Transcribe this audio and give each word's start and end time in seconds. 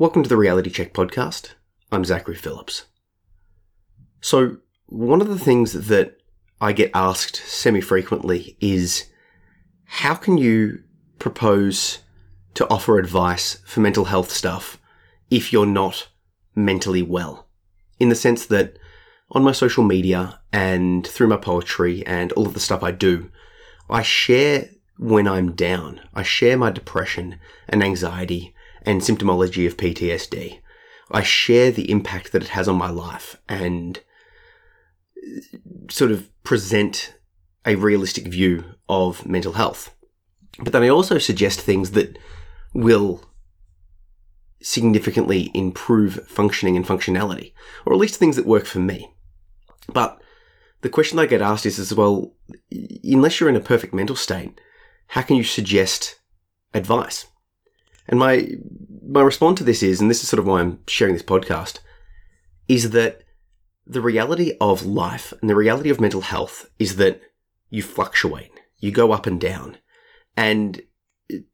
Welcome 0.00 0.22
to 0.22 0.30
the 0.30 0.38
Reality 0.38 0.70
Check 0.70 0.94
podcast. 0.94 1.50
I'm 1.92 2.06
Zachary 2.06 2.34
Phillips. 2.34 2.86
So, 4.22 4.56
one 4.86 5.20
of 5.20 5.28
the 5.28 5.38
things 5.38 5.74
that 5.88 6.16
I 6.58 6.72
get 6.72 6.90
asked 6.94 7.36
semi 7.36 7.82
frequently 7.82 8.56
is 8.62 9.10
how 9.84 10.14
can 10.14 10.38
you 10.38 10.82
propose 11.18 11.98
to 12.54 12.66
offer 12.70 12.98
advice 12.98 13.60
for 13.66 13.80
mental 13.80 14.06
health 14.06 14.30
stuff 14.30 14.80
if 15.30 15.52
you're 15.52 15.66
not 15.66 16.08
mentally 16.54 17.02
well? 17.02 17.46
In 17.98 18.08
the 18.08 18.14
sense 18.14 18.46
that 18.46 18.78
on 19.32 19.44
my 19.44 19.52
social 19.52 19.84
media 19.84 20.40
and 20.50 21.06
through 21.06 21.28
my 21.28 21.36
poetry 21.36 22.06
and 22.06 22.32
all 22.32 22.46
of 22.46 22.54
the 22.54 22.60
stuff 22.60 22.82
I 22.82 22.90
do, 22.90 23.30
I 23.90 24.00
share 24.00 24.70
when 24.96 25.28
I'm 25.28 25.52
down. 25.52 26.00
I 26.14 26.22
share 26.22 26.56
my 26.56 26.70
depression 26.70 27.38
and 27.68 27.84
anxiety 27.84 28.54
and 28.82 29.00
symptomology 29.00 29.66
of 29.66 29.76
PTSD. 29.76 30.60
I 31.10 31.22
share 31.22 31.70
the 31.70 31.90
impact 31.90 32.32
that 32.32 32.42
it 32.42 32.50
has 32.50 32.68
on 32.68 32.76
my 32.76 32.90
life 32.90 33.36
and 33.48 34.00
sort 35.90 36.10
of 36.10 36.30
present 36.44 37.14
a 37.66 37.74
realistic 37.74 38.26
view 38.26 38.64
of 38.88 39.26
mental 39.26 39.54
health. 39.54 39.94
But 40.58 40.72
then 40.72 40.82
I 40.82 40.88
also 40.88 41.18
suggest 41.18 41.60
things 41.60 41.92
that 41.92 42.16
will 42.74 43.24
significantly 44.62 45.50
improve 45.54 46.26
functioning 46.26 46.76
and 46.76 46.86
functionality, 46.86 47.52
or 47.86 47.92
at 47.92 47.98
least 47.98 48.16
things 48.16 48.36
that 48.36 48.46
work 48.46 48.66
for 48.66 48.78
me. 48.78 49.12
But 49.92 50.20
the 50.82 50.88
question 50.88 51.18
I 51.18 51.26
get 51.26 51.42
asked 51.42 51.66
is 51.66 51.78
as 51.78 51.94
well, 51.94 52.34
unless 53.02 53.40
you're 53.40 53.48
in 53.48 53.56
a 53.56 53.60
perfect 53.60 53.94
mental 53.94 54.16
state, 54.16 54.60
how 55.08 55.22
can 55.22 55.36
you 55.36 55.44
suggest 55.44 56.20
advice? 56.72 57.26
And 58.10 58.18
my 58.18 58.48
my 59.06 59.22
response 59.22 59.58
to 59.58 59.64
this 59.64 59.82
is, 59.82 60.00
and 60.00 60.10
this 60.10 60.22
is 60.22 60.28
sort 60.28 60.38
of 60.38 60.46
why 60.46 60.60
I'm 60.60 60.80
sharing 60.86 61.14
this 61.14 61.22
podcast, 61.22 61.78
is 62.68 62.90
that 62.90 63.22
the 63.86 64.00
reality 64.00 64.52
of 64.60 64.84
life 64.84 65.32
and 65.40 65.48
the 65.48 65.56
reality 65.56 65.90
of 65.90 66.00
mental 66.00 66.20
health 66.20 66.68
is 66.78 66.96
that 66.96 67.20
you 67.70 67.82
fluctuate, 67.82 68.52
you 68.78 68.90
go 68.90 69.12
up 69.12 69.26
and 69.26 69.40
down, 69.40 69.78
and 70.36 70.82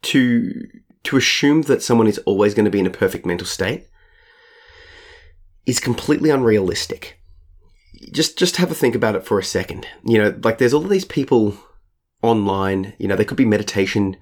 to 0.03 0.67
to 1.05 1.17
assume 1.17 1.63
that 1.63 1.83
someone 1.83 2.09
is 2.09 2.19
always 2.19 2.55
going 2.55 2.65
to 2.65 2.71
be 2.71 2.81
in 2.81 2.87
a 2.87 2.91
perfect 2.91 3.25
mental 3.25 3.47
state 3.47 3.87
is 5.67 5.79
completely 5.79 6.31
unrealistic. 6.31 7.21
Just 8.13 8.39
just 8.39 8.57
have 8.57 8.71
a 8.71 8.75
think 8.75 8.95
about 8.95 9.15
it 9.15 9.27
for 9.27 9.39
a 9.39 9.45
second. 9.45 9.87
You 10.05 10.19
know, 10.19 10.41
like 10.43 10.57
there's 10.57 10.75
all 10.75 10.81
these 10.81 11.05
people 11.05 11.55
online, 12.23 12.95
you 12.99 13.09
know, 13.09 13.17
they 13.17 13.27
could 13.27 13.37
be 13.37 13.45
meditation 13.45 14.17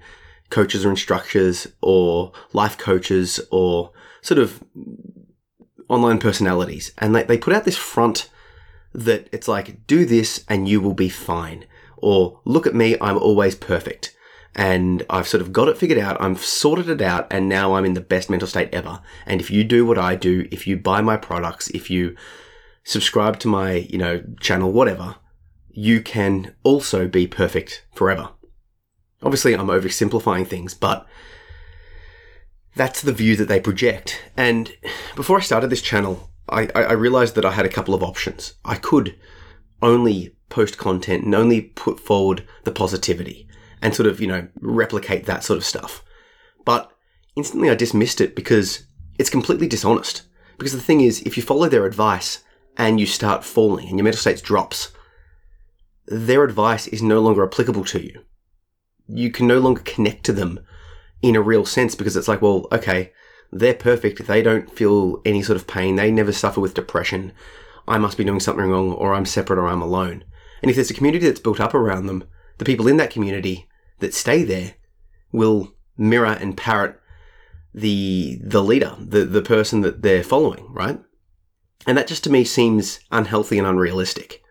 coaches 0.55 0.85
or 0.85 0.89
instructors 0.89 1.67
or 1.81 2.31
life 2.53 2.77
coaches 2.77 3.41
or 3.51 3.91
sort 4.21 4.39
of 4.39 4.63
online 5.89 6.17
personalities. 6.17 6.93
And 6.97 7.13
they, 7.13 7.23
they 7.23 7.37
put 7.37 7.53
out 7.53 7.65
this 7.65 7.75
front 7.75 8.29
that 8.93 9.27
it's 9.33 9.49
like, 9.49 9.85
do 9.85 10.05
this 10.05 10.45
and 10.47 10.69
you 10.69 10.79
will 10.79 10.93
be 10.93 11.09
fine. 11.09 11.65
Or 11.97 12.39
look 12.45 12.65
at 12.65 12.73
me, 12.73 12.95
I'm 13.01 13.17
always 13.17 13.53
perfect. 13.53 14.15
And 14.55 15.03
I've 15.09 15.27
sort 15.27 15.41
of 15.41 15.51
got 15.51 15.67
it 15.67 15.77
figured 15.77 15.99
out. 15.99 16.21
I've 16.21 16.41
sorted 16.41 16.89
it 16.89 17.01
out 17.01 17.27
and 17.29 17.49
now 17.49 17.75
I'm 17.75 17.83
in 17.83 17.93
the 17.93 17.99
best 17.99 18.29
mental 18.29 18.47
state 18.47 18.69
ever. 18.71 19.01
And 19.25 19.41
if 19.41 19.51
you 19.51 19.65
do 19.65 19.85
what 19.85 19.97
I 19.97 20.15
do, 20.15 20.47
if 20.51 20.65
you 20.65 20.77
buy 20.77 21.01
my 21.01 21.17
products, 21.17 21.67
if 21.71 21.89
you 21.89 22.15
subscribe 22.85 23.39
to 23.39 23.49
my, 23.49 23.73
you 23.73 23.97
know, 23.97 24.23
channel, 24.39 24.71
whatever, 24.71 25.15
you 25.69 26.01
can 26.01 26.55
also 26.63 27.09
be 27.09 27.27
perfect 27.27 27.85
forever. 27.93 28.29
Obviously, 29.25 29.55
I'm 29.55 29.67
oversimplifying 29.67 30.45
things, 30.45 30.75
but 30.75 31.07
that's 32.75 33.01
the 33.01 33.11
view 33.11 33.35
that 33.37 33.47
they 33.47 33.59
project. 33.59 34.21
And 34.37 34.71
before 35.15 35.37
I 35.37 35.41
started 35.41 35.71
this 35.71 35.81
channel, 35.81 36.29
I, 36.47 36.69
I, 36.75 36.91
realized 36.91 37.33
that 37.33 37.45
I 37.45 37.53
had 37.53 37.65
a 37.65 37.69
couple 37.69 37.95
of 37.95 38.03
options. 38.03 38.53
I 38.63 38.75
could 38.75 39.17
only 39.81 40.35
post 40.49 40.77
content 40.77 41.25
and 41.25 41.33
only 41.33 41.61
put 41.61 41.99
forward 41.99 42.47
the 42.65 42.71
positivity 42.71 43.47
and 43.81 43.95
sort 43.95 44.07
of, 44.07 44.21
you 44.21 44.27
know, 44.27 44.47
replicate 44.61 45.25
that 45.25 45.43
sort 45.43 45.57
of 45.57 45.65
stuff. 45.65 46.03
But 46.63 46.91
instantly 47.35 47.71
I 47.71 47.75
dismissed 47.75 48.21
it 48.21 48.35
because 48.35 48.85
it's 49.17 49.31
completely 49.31 49.67
dishonest. 49.67 50.21
Because 50.59 50.73
the 50.73 50.81
thing 50.81 51.01
is, 51.01 51.21
if 51.21 51.35
you 51.35 51.41
follow 51.41 51.67
their 51.67 51.87
advice 51.87 52.43
and 52.77 52.99
you 52.99 53.07
start 53.07 53.43
falling 53.43 53.87
and 53.87 53.97
your 53.97 54.03
mental 54.03 54.21
state 54.21 54.43
drops, 54.43 54.91
their 56.05 56.43
advice 56.43 56.85
is 56.87 57.01
no 57.01 57.21
longer 57.21 57.43
applicable 57.43 57.85
to 57.85 58.03
you 58.03 58.21
you 59.07 59.31
can 59.31 59.47
no 59.47 59.59
longer 59.59 59.81
connect 59.81 60.23
to 60.25 60.33
them 60.33 60.59
in 61.21 61.35
a 61.35 61.41
real 61.41 61.65
sense 61.65 61.95
because 61.95 62.15
it's 62.15 62.27
like, 62.27 62.41
well, 62.41 62.67
okay, 62.71 63.11
they're 63.51 63.73
perfect. 63.73 64.25
They 64.25 64.41
don't 64.41 64.71
feel 64.71 65.21
any 65.25 65.41
sort 65.41 65.57
of 65.57 65.67
pain. 65.67 65.95
They 65.95 66.11
never 66.11 66.31
suffer 66.31 66.59
with 66.59 66.73
depression. 66.73 67.31
I 67.87 67.97
must 67.97 68.17
be 68.17 68.23
doing 68.23 68.39
something 68.39 68.65
wrong 68.65 68.91
or 68.93 69.13
I'm 69.13 69.25
separate 69.25 69.59
or 69.59 69.67
I'm 69.67 69.81
alone. 69.81 70.23
And 70.61 70.69
if 70.69 70.75
there's 70.75 70.89
a 70.89 70.95
community 70.95 71.25
that's 71.25 71.39
built 71.39 71.59
up 71.59 71.73
around 71.73 72.07
them, 72.07 72.23
the 72.57 72.65
people 72.65 72.87
in 72.87 72.97
that 72.97 73.11
community 73.11 73.67
that 73.99 74.13
stay 74.13 74.43
there 74.43 74.75
will 75.31 75.73
mirror 75.97 76.37
and 76.39 76.57
parrot 76.57 76.99
the 77.73 78.39
the 78.41 78.63
leader, 78.63 78.95
the 78.99 79.25
the 79.25 79.41
person 79.41 79.81
that 79.81 80.01
they're 80.01 80.23
following, 80.23 80.65
right? 80.71 80.99
And 81.85 81.97
that 81.97 82.07
just 82.07 82.23
to 82.23 82.29
me 82.29 82.43
seems 82.43 82.99
unhealthy 83.11 83.57
and 83.57 83.67
unrealistic. 83.67 84.41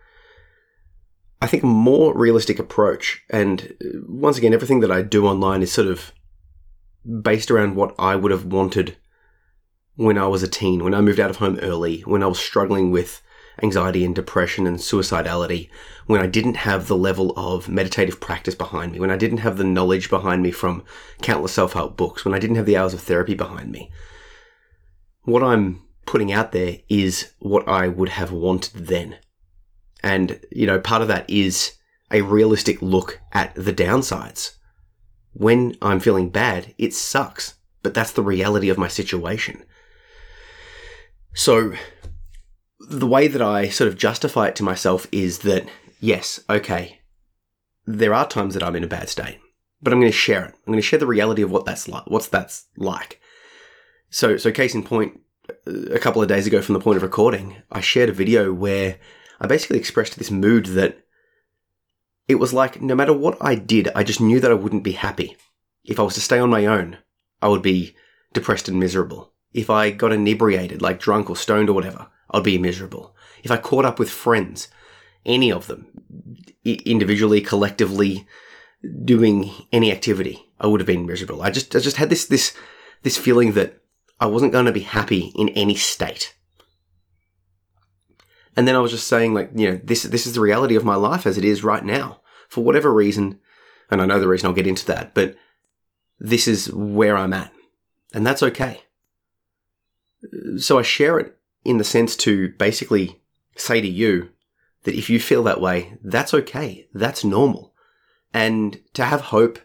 I 1.44 1.47
think 1.47 1.62
more 1.62 2.16
realistic 2.16 2.59
approach, 2.59 3.22
and 3.28 3.77
uh, 3.84 3.99
once 4.09 4.38
again, 4.38 4.55
everything 4.55 4.81
that 4.81 4.91
I 4.91 5.03
do 5.03 5.27
online 5.27 5.60
is 5.60 5.71
sort 5.71 5.88
of 5.88 6.10
based 7.21 7.50
around 7.50 7.77
what 7.77 7.94
I 7.99 8.16
would 8.16 8.32
have 8.32 8.47
wanted 8.47 8.97
when 9.94 10.16
I 10.16 10.27
was 10.27 10.43
a 10.43 10.49
teen, 10.49 10.83
when 10.83 10.94
I 10.94 11.03
moved 11.03 11.21
out 11.21 11.28
of 11.28 11.37
home 11.37 11.59
early, 11.60 12.00
when 12.06 12.22
I 12.22 12.28
was 12.28 12.38
struggling 12.38 12.91
with 12.91 13.21
anxiety 13.62 14.06
and 14.06 14.15
depression 14.15 14.66
and 14.66 14.78
suicidality, 14.78 15.69
when 16.06 16.22
I 16.22 16.27
didn't 16.27 16.54
have 16.54 16.88
the 16.88 16.97
level 16.97 17.34
of 17.37 17.69
meditative 17.69 18.21
practice 18.21 18.54
behind 18.54 18.93
me, 18.93 18.99
when 18.99 19.10
I 19.10 19.19
didn't 19.19 19.44
have 19.44 19.59
the 19.59 19.65
knowledge 19.65 20.09
behind 20.09 20.43
me 20.43 20.50
from 20.50 20.83
countless 21.21 21.53
self 21.53 21.75
help 21.75 21.94
books, 21.94 22.25
when 22.25 22.33
I 22.33 22.38
didn't 22.38 22.56
have 22.56 22.65
the 22.65 22.78
hours 22.78 22.94
of 22.94 23.03
therapy 23.03 23.34
behind 23.34 23.71
me. 23.71 23.93
What 25.25 25.43
I'm 25.43 25.83
putting 26.06 26.33
out 26.33 26.53
there 26.53 26.78
is 26.88 27.34
what 27.38 27.69
I 27.69 27.88
would 27.88 28.09
have 28.09 28.33
wanted 28.33 28.87
then. 28.87 29.19
And, 30.04 30.38
you 30.53 30.66
know, 30.66 30.78
part 30.78 31.00
of 31.00 31.09
that 31.09 31.28
is 31.31 31.72
a 32.10 32.20
realistic 32.20 32.82
look 32.82 33.20
at 33.32 33.54
the 33.54 33.72
downsides. 33.72 34.56
When 35.32 35.76
I'm 35.81 35.98
feeling 35.98 36.28
bad, 36.28 36.75
it 36.76 36.92
sucks, 36.92 37.54
but 37.82 37.94
that's 37.94 38.12
the 38.12 38.22
reality 38.22 38.69
of 38.69 38.76
my 38.76 38.87
situation. 38.87 39.65
So, 41.32 41.72
the 42.78 43.06
way 43.06 43.28
that 43.28 43.41
I 43.41 43.70
sort 43.70 43.88
of 43.88 43.97
justify 43.97 44.48
it 44.48 44.56
to 44.56 44.62
myself 44.62 45.06
is 45.10 45.38
that, 45.38 45.66
yes, 46.00 46.38
okay, 46.50 47.00
there 47.86 48.12
are 48.12 48.28
times 48.28 48.53
that 48.53 48.62
I'm 48.62 48.76
in 48.76 48.84
a 48.84 48.88
bad 48.88 49.09
state, 49.09 49.38
but 49.81 49.94
I'm 49.94 50.00
going 50.00 50.12
to 50.12 50.16
share 50.16 50.44
it. 50.44 50.54
I'm 50.54 50.72
going 50.72 50.76
to 50.76 50.82
share 50.82 50.98
the 50.98 51.06
reality 51.06 51.41
of 51.41 51.50
what 51.50 51.65
that's 51.65 51.88
like. 51.88 52.04
What's 52.09 52.28
that's 52.28 52.66
like. 52.76 53.21
So, 54.10 54.36
so 54.36 54.53
case 54.53 54.75
in 54.75 54.82
point, 54.82 55.19
a 55.66 55.98
couple 55.98 56.21
of 56.21 56.28
days 56.28 56.47
ago 56.47 56.60
from 56.60 56.75
the 56.75 56.81
point 56.81 56.98
of 56.98 57.03
recording, 57.03 57.56
I 57.72 57.81
shared 57.81 58.10
a 58.10 58.12
video 58.12 58.53
where 58.53 58.98
I 59.41 59.47
basically 59.47 59.78
expressed 59.78 60.19
this 60.19 60.31
mood 60.31 60.67
that 60.67 61.05
it 62.28 62.37
was 62.37 62.53
like 62.53 62.81
no 62.81 62.95
matter 62.95 63.12
what 63.12 63.37
I 63.41 63.55
did, 63.55 63.89
I 63.95 64.03
just 64.03 64.21
knew 64.21 64.41
that 64.41 64.50
I 64.50 64.55
wouldn't 64.55 64.84
be 64.84 64.93
happy. 64.93 65.37
If 65.84 66.00
I 66.00 66.03
was 66.03 66.15
to 66.15 66.21
stay 66.21 66.39
on 66.39 66.50
my 66.50 66.67
own, 66.67 66.99
I 67.43 67.49
would 67.49 67.62
be 67.62 67.95
depressed 68.33 68.69
and 68.69 68.81
miserable. 68.81 69.33
If 69.53 69.71
I 69.71 69.91
got 69.91 70.12
inebriated, 70.12 70.83
like 70.83 70.99
drunk 70.99 71.31
or 71.31 71.37
stoned 71.37 71.69
or 71.69 71.75
whatever, 71.75 72.09
I'd 72.31 72.43
be 72.43 72.59
miserable. 72.59 73.15
If 73.43 73.50
I 73.50 73.56
caught 73.59 73.84
up 73.84 73.99
with 73.99 74.11
friends, 74.11 74.69
any 75.27 75.53
of 75.53 75.66
them, 75.66 75.87
individually, 76.65 77.41
collectively, 77.41 78.27
doing 79.05 79.51
any 79.72 79.93
activity, 79.93 80.47
I 80.59 80.66
would 80.66 80.81
have 80.81 80.86
been 80.86 81.07
miserable. 81.07 81.42
I 81.42 81.51
just, 81.51 81.77
I 81.77 81.78
just 81.78 81.97
had 81.97 82.10
this, 82.10 82.27
this, 82.27 82.57
this 83.03 83.19
feeling 83.19 83.53
that 83.53 83.81
I 84.19 84.27
wasn't 84.27 84.53
going 84.53 84.66
to 84.66 84.72
be 84.72 84.81
happy 84.81 85.33
in 85.36 85.51
any 85.51 85.75
state. 85.75 86.34
And 88.56 88.68
then 88.68 88.77
I 88.77 88.80
was 88.80 88.92
just 88.92 89.09
saying, 89.09 89.34
like, 89.34 89.51
you 89.54 89.71
know, 89.71 89.80
this 89.83 90.04
this 90.04 90.27
is 90.27 90.34
the 90.34 90.41
reality 90.41 90.77
of 90.77 90.84
my 90.84 90.95
life 90.95 91.27
as 91.27 91.39
it 91.39 91.45
is 91.45 91.65
right 91.65 91.84
now. 91.84 92.21
For 92.48 92.62
whatever 92.62 92.92
reason, 92.92 93.41
and 93.91 94.01
I 94.01 94.06
know 94.06 94.21
the 94.21 94.28
reason 94.28 94.47
I'll 94.47 94.54
get 94.54 94.66
into 94.66 94.86
that, 94.86 95.15
but 95.15 95.34
this 96.18 96.47
is 96.47 96.72
where 96.72 97.16
I'm 97.16 97.33
at. 97.33 97.53
And 98.12 98.27
that's 98.27 98.42
okay. 98.42 98.83
So 100.59 100.78
I 100.78 100.83
share 100.83 101.18
it 101.18 101.36
in 101.65 101.78
the 101.78 101.84
sense 101.84 102.16
to 102.16 102.51
basically 102.51 103.21
say 103.56 103.80
to 103.80 103.89
you 103.89 104.30
that 104.84 104.95
if 104.95 105.10
you 105.10 105.18
feel 105.18 105.42
that 105.45 105.60
way, 105.60 105.98
that's 106.03 106.34
okay. 106.34 106.89
That's 106.95 107.24
normal. 107.24 107.72
And 108.33 108.80
to 108.95 109.04
have 109.04 109.21
hope 109.21 109.59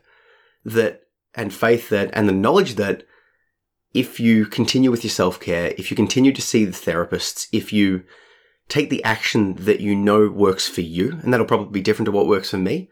that 0.66 1.04
and 1.36 1.54
faith 1.54 1.90
that 1.90 2.10
and 2.14 2.28
the 2.28 2.34
knowledge 2.34 2.76
that 2.76 3.04
if 3.94 4.20
you 4.20 4.46
continue 4.46 4.92
with 4.92 5.04
your 5.04 5.12
self 5.12 5.40
care, 5.40 5.74
if 5.78 5.90
you 5.90 5.98
continue 5.98 6.32
to 6.32 6.42
see 6.42 6.66
the 6.66 6.72
therapists, 6.72 7.48
if 7.52 7.74
you 7.74 8.04
take 8.70 8.90
the 8.90 9.04
action 9.04 9.56
that 9.56 9.82
you 9.82 9.96
know 9.96 10.30
works 10.30 10.68
for 10.68 10.82
you, 10.82 11.20
and 11.24 11.34
that'll 11.34 11.46
probably 11.46 11.72
be 11.72 11.82
different 11.82 12.06
to 12.06 12.12
what 12.12 12.28
works 12.28 12.52
for 12.52 12.58
me. 12.58 12.90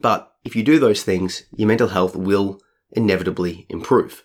But 0.00 0.32
if 0.44 0.56
you 0.56 0.62
do 0.62 0.78
those 0.78 1.02
things, 1.02 1.44
your 1.54 1.68
mental 1.68 1.88
health 1.88 2.16
will 2.16 2.60
inevitably 2.90 3.66
improve. 3.68 4.24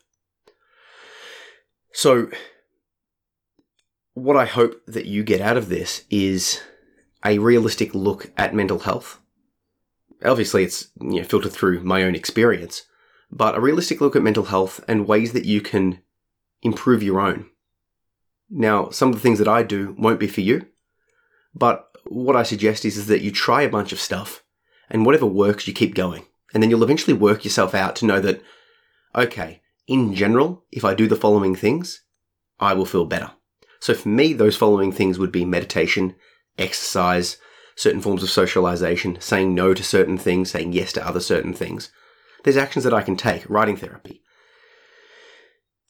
So, 1.91 2.29
what 4.13 4.37
I 4.37 4.45
hope 4.45 4.81
that 4.87 5.05
you 5.05 5.23
get 5.23 5.41
out 5.41 5.57
of 5.57 5.69
this 5.69 6.05
is 6.09 6.61
a 7.25 7.39
realistic 7.39 7.93
look 7.93 8.31
at 8.37 8.55
mental 8.55 8.79
health. 8.79 9.19
Obviously, 10.23 10.63
it's 10.63 10.87
you 11.01 11.21
know, 11.21 11.23
filtered 11.23 11.51
through 11.51 11.83
my 11.83 12.03
own 12.03 12.15
experience, 12.15 12.83
but 13.29 13.55
a 13.55 13.61
realistic 13.61 13.99
look 13.99 14.15
at 14.15 14.23
mental 14.23 14.45
health 14.45 14.83
and 14.87 15.07
ways 15.07 15.33
that 15.33 15.45
you 15.45 15.59
can 15.59 15.99
improve 16.61 17.03
your 17.03 17.19
own. 17.19 17.47
Now, 18.49 18.89
some 18.89 19.09
of 19.09 19.15
the 19.15 19.21
things 19.21 19.39
that 19.39 19.47
I 19.47 19.63
do 19.63 19.95
won't 19.97 20.19
be 20.19 20.27
for 20.27 20.41
you, 20.41 20.67
but 21.55 21.89
what 22.05 22.35
I 22.35 22.43
suggest 22.43 22.85
is, 22.85 22.97
is 22.97 23.07
that 23.07 23.21
you 23.21 23.31
try 23.31 23.63
a 23.63 23.69
bunch 23.69 23.91
of 23.91 23.99
stuff 23.99 24.43
and 24.89 25.05
whatever 25.05 25.25
works, 25.25 25.67
you 25.67 25.73
keep 25.73 25.95
going. 25.95 26.25
And 26.53 26.61
then 26.61 26.69
you'll 26.69 26.83
eventually 26.83 27.17
work 27.17 27.43
yourself 27.43 27.73
out 27.73 27.95
to 27.97 28.05
know 28.05 28.19
that, 28.21 28.41
okay, 29.15 29.61
in 29.87 30.13
general, 30.13 30.63
if 30.71 30.85
I 30.85 30.93
do 30.93 31.07
the 31.07 31.15
following 31.15 31.55
things, 31.55 32.01
I 32.59 32.73
will 32.73 32.85
feel 32.85 33.05
better. 33.05 33.31
So 33.79 33.93
for 33.93 34.09
me, 34.09 34.33
those 34.33 34.55
following 34.55 34.91
things 34.91 35.19
would 35.19 35.31
be 35.31 35.45
meditation, 35.45 36.15
exercise, 36.57 37.37
certain 37.75 38.01
forms 38.01 38.23
of 38.23 38.29
socialization, 38.29 39.19
saying 39.19 39.53
no 39.53 39.73
to 39.73 39.83
certain 39.83 40.17
things, 40.17 40.51
saying 40.51 40.73
yes 40.73 40.93
to 40.93 41.05
other 41.05 41.19
certain 41.19 41.53
things. 41.53 41.91
There's 42.43 42.57
actions 42.57 42.83
that 42.85 42.93
I 42.93 43.01
can 43.01 43.17
take, 43.17 43.49
writing 43.49 43.75
therapy, 43.75 44.21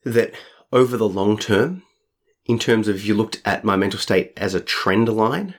that 0.04 0.34
over 0.72 0.98
the 0.98 1.08
long 1.08 1.38
term, 1.38 1.84
in 2.46 2.60
terms 2.60 2.88
of 2.88 2.96
if 2.96 3.06
you 3.06 3.16
looked 3.16 3.42
at 3.44 3.64
my 3.64 3.76
mental 3.76 4.00
state 4.00 4.32
as 4.38 4.54
a 4.54 4.62
trend 4.62 5.10
line, 5.10 5.56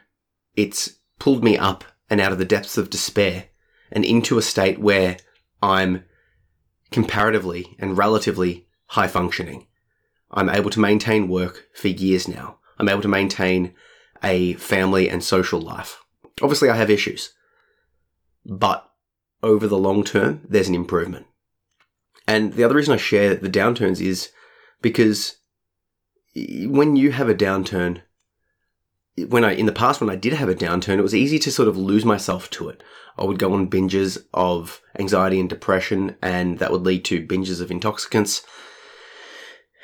it's 0.55 0.99
pulled 1.19 1.43
me 1.43 1.59
up 1.59 1.85
and 2.09 2.21
out 2.21 2.33
of 2.33 2.39
the 2.39 2.45
depths 2.45 2.79
of 2.79 2.91
despair 2.91 3.47
and 3.91 4.05
into 4.05 4.39
a 4.39 4.43
state 4.43 4.79
where 4.79 5.17
I'm 5.63 6.05
comparatively 6.91 7.77
and 7.79 7.99
relatively 7.99 8.69
high 8.87 9.09
functioning. 9.09 9.67
I'm 10.31 10.49
able 10.49 10.71
to 10.71 10.81
maintain 10.81 11.29
work 11.29 11.67
for 11.75 11.89
years 11.89 12.29
now. 12.29 12.59
I'm 12.79 12.89
able 12.89 13.03
to 13.03 13.09
maintain 13.09 13.75
a 14.23 14.55
family 14.55 15.09
and 15.09 15.23
social 15.23 15.61
life. 15.61 16.03
Obviously, 16.43 16.69
I 16.69 16.77
have 16.77 16.91
issues, 16.91 17.33
but 18.45 18.89
over 19.43 19.67
the 19.67 19.79
long 19.79 20.05
term, 20.05 20.43
there's 20.49 20.69
an 20.69 20.75
improvement. 20.75 21.27
And 22.29 22.53
the 22.53 22.65
other 22.65 22.75
reason 22.75 22.95
I 22.95 22.99
share 22.99 23.35
the 23.35 23.49
downturns 23.49 24.01
is 24.01 24.31
because 24.83 25.37
when 26.37 26.97
you 26.97 27.13
have 27.13 27.29
a 27.29 27.35
downturn, 27.35 28.03
when 29.29 29.45
I 29.45 29.53
in 29.53 29.67
the 29.67 29.73
past 29.73 30.01
when 30.01 30.11
I 30.11 30.17
did 30.17 30.35
have 30.35 30.49
a 30.49 30.55
downturn, 30.55 30.99
it 30.99 31.03
was 31.03 31.15
easy 31.15 31.39
to 31.41 31.51
sort 31.51 31.69
of 31.69 31.77
lose 31.77 32.05
myself 32.05 32.51
to 32.51 32.69
it. 32.69 32.83
I 33.19 33.25
would 33.25 33.39
go 33.39 33.55
on 33.55 33.71
binges 33.71 34.19
of 34.35 34.83
anxiety 34.99 35.41
and 35.41 35.49
depression, 35.49 36.17
and 36.21 36.59
that 36.59 36.71
would 36.71 36.83
lead 36.83 37.05
to 37.07 37.27
binges 37.27 37.63
of 37.63 37.71
intoxicants, 37.71 38.43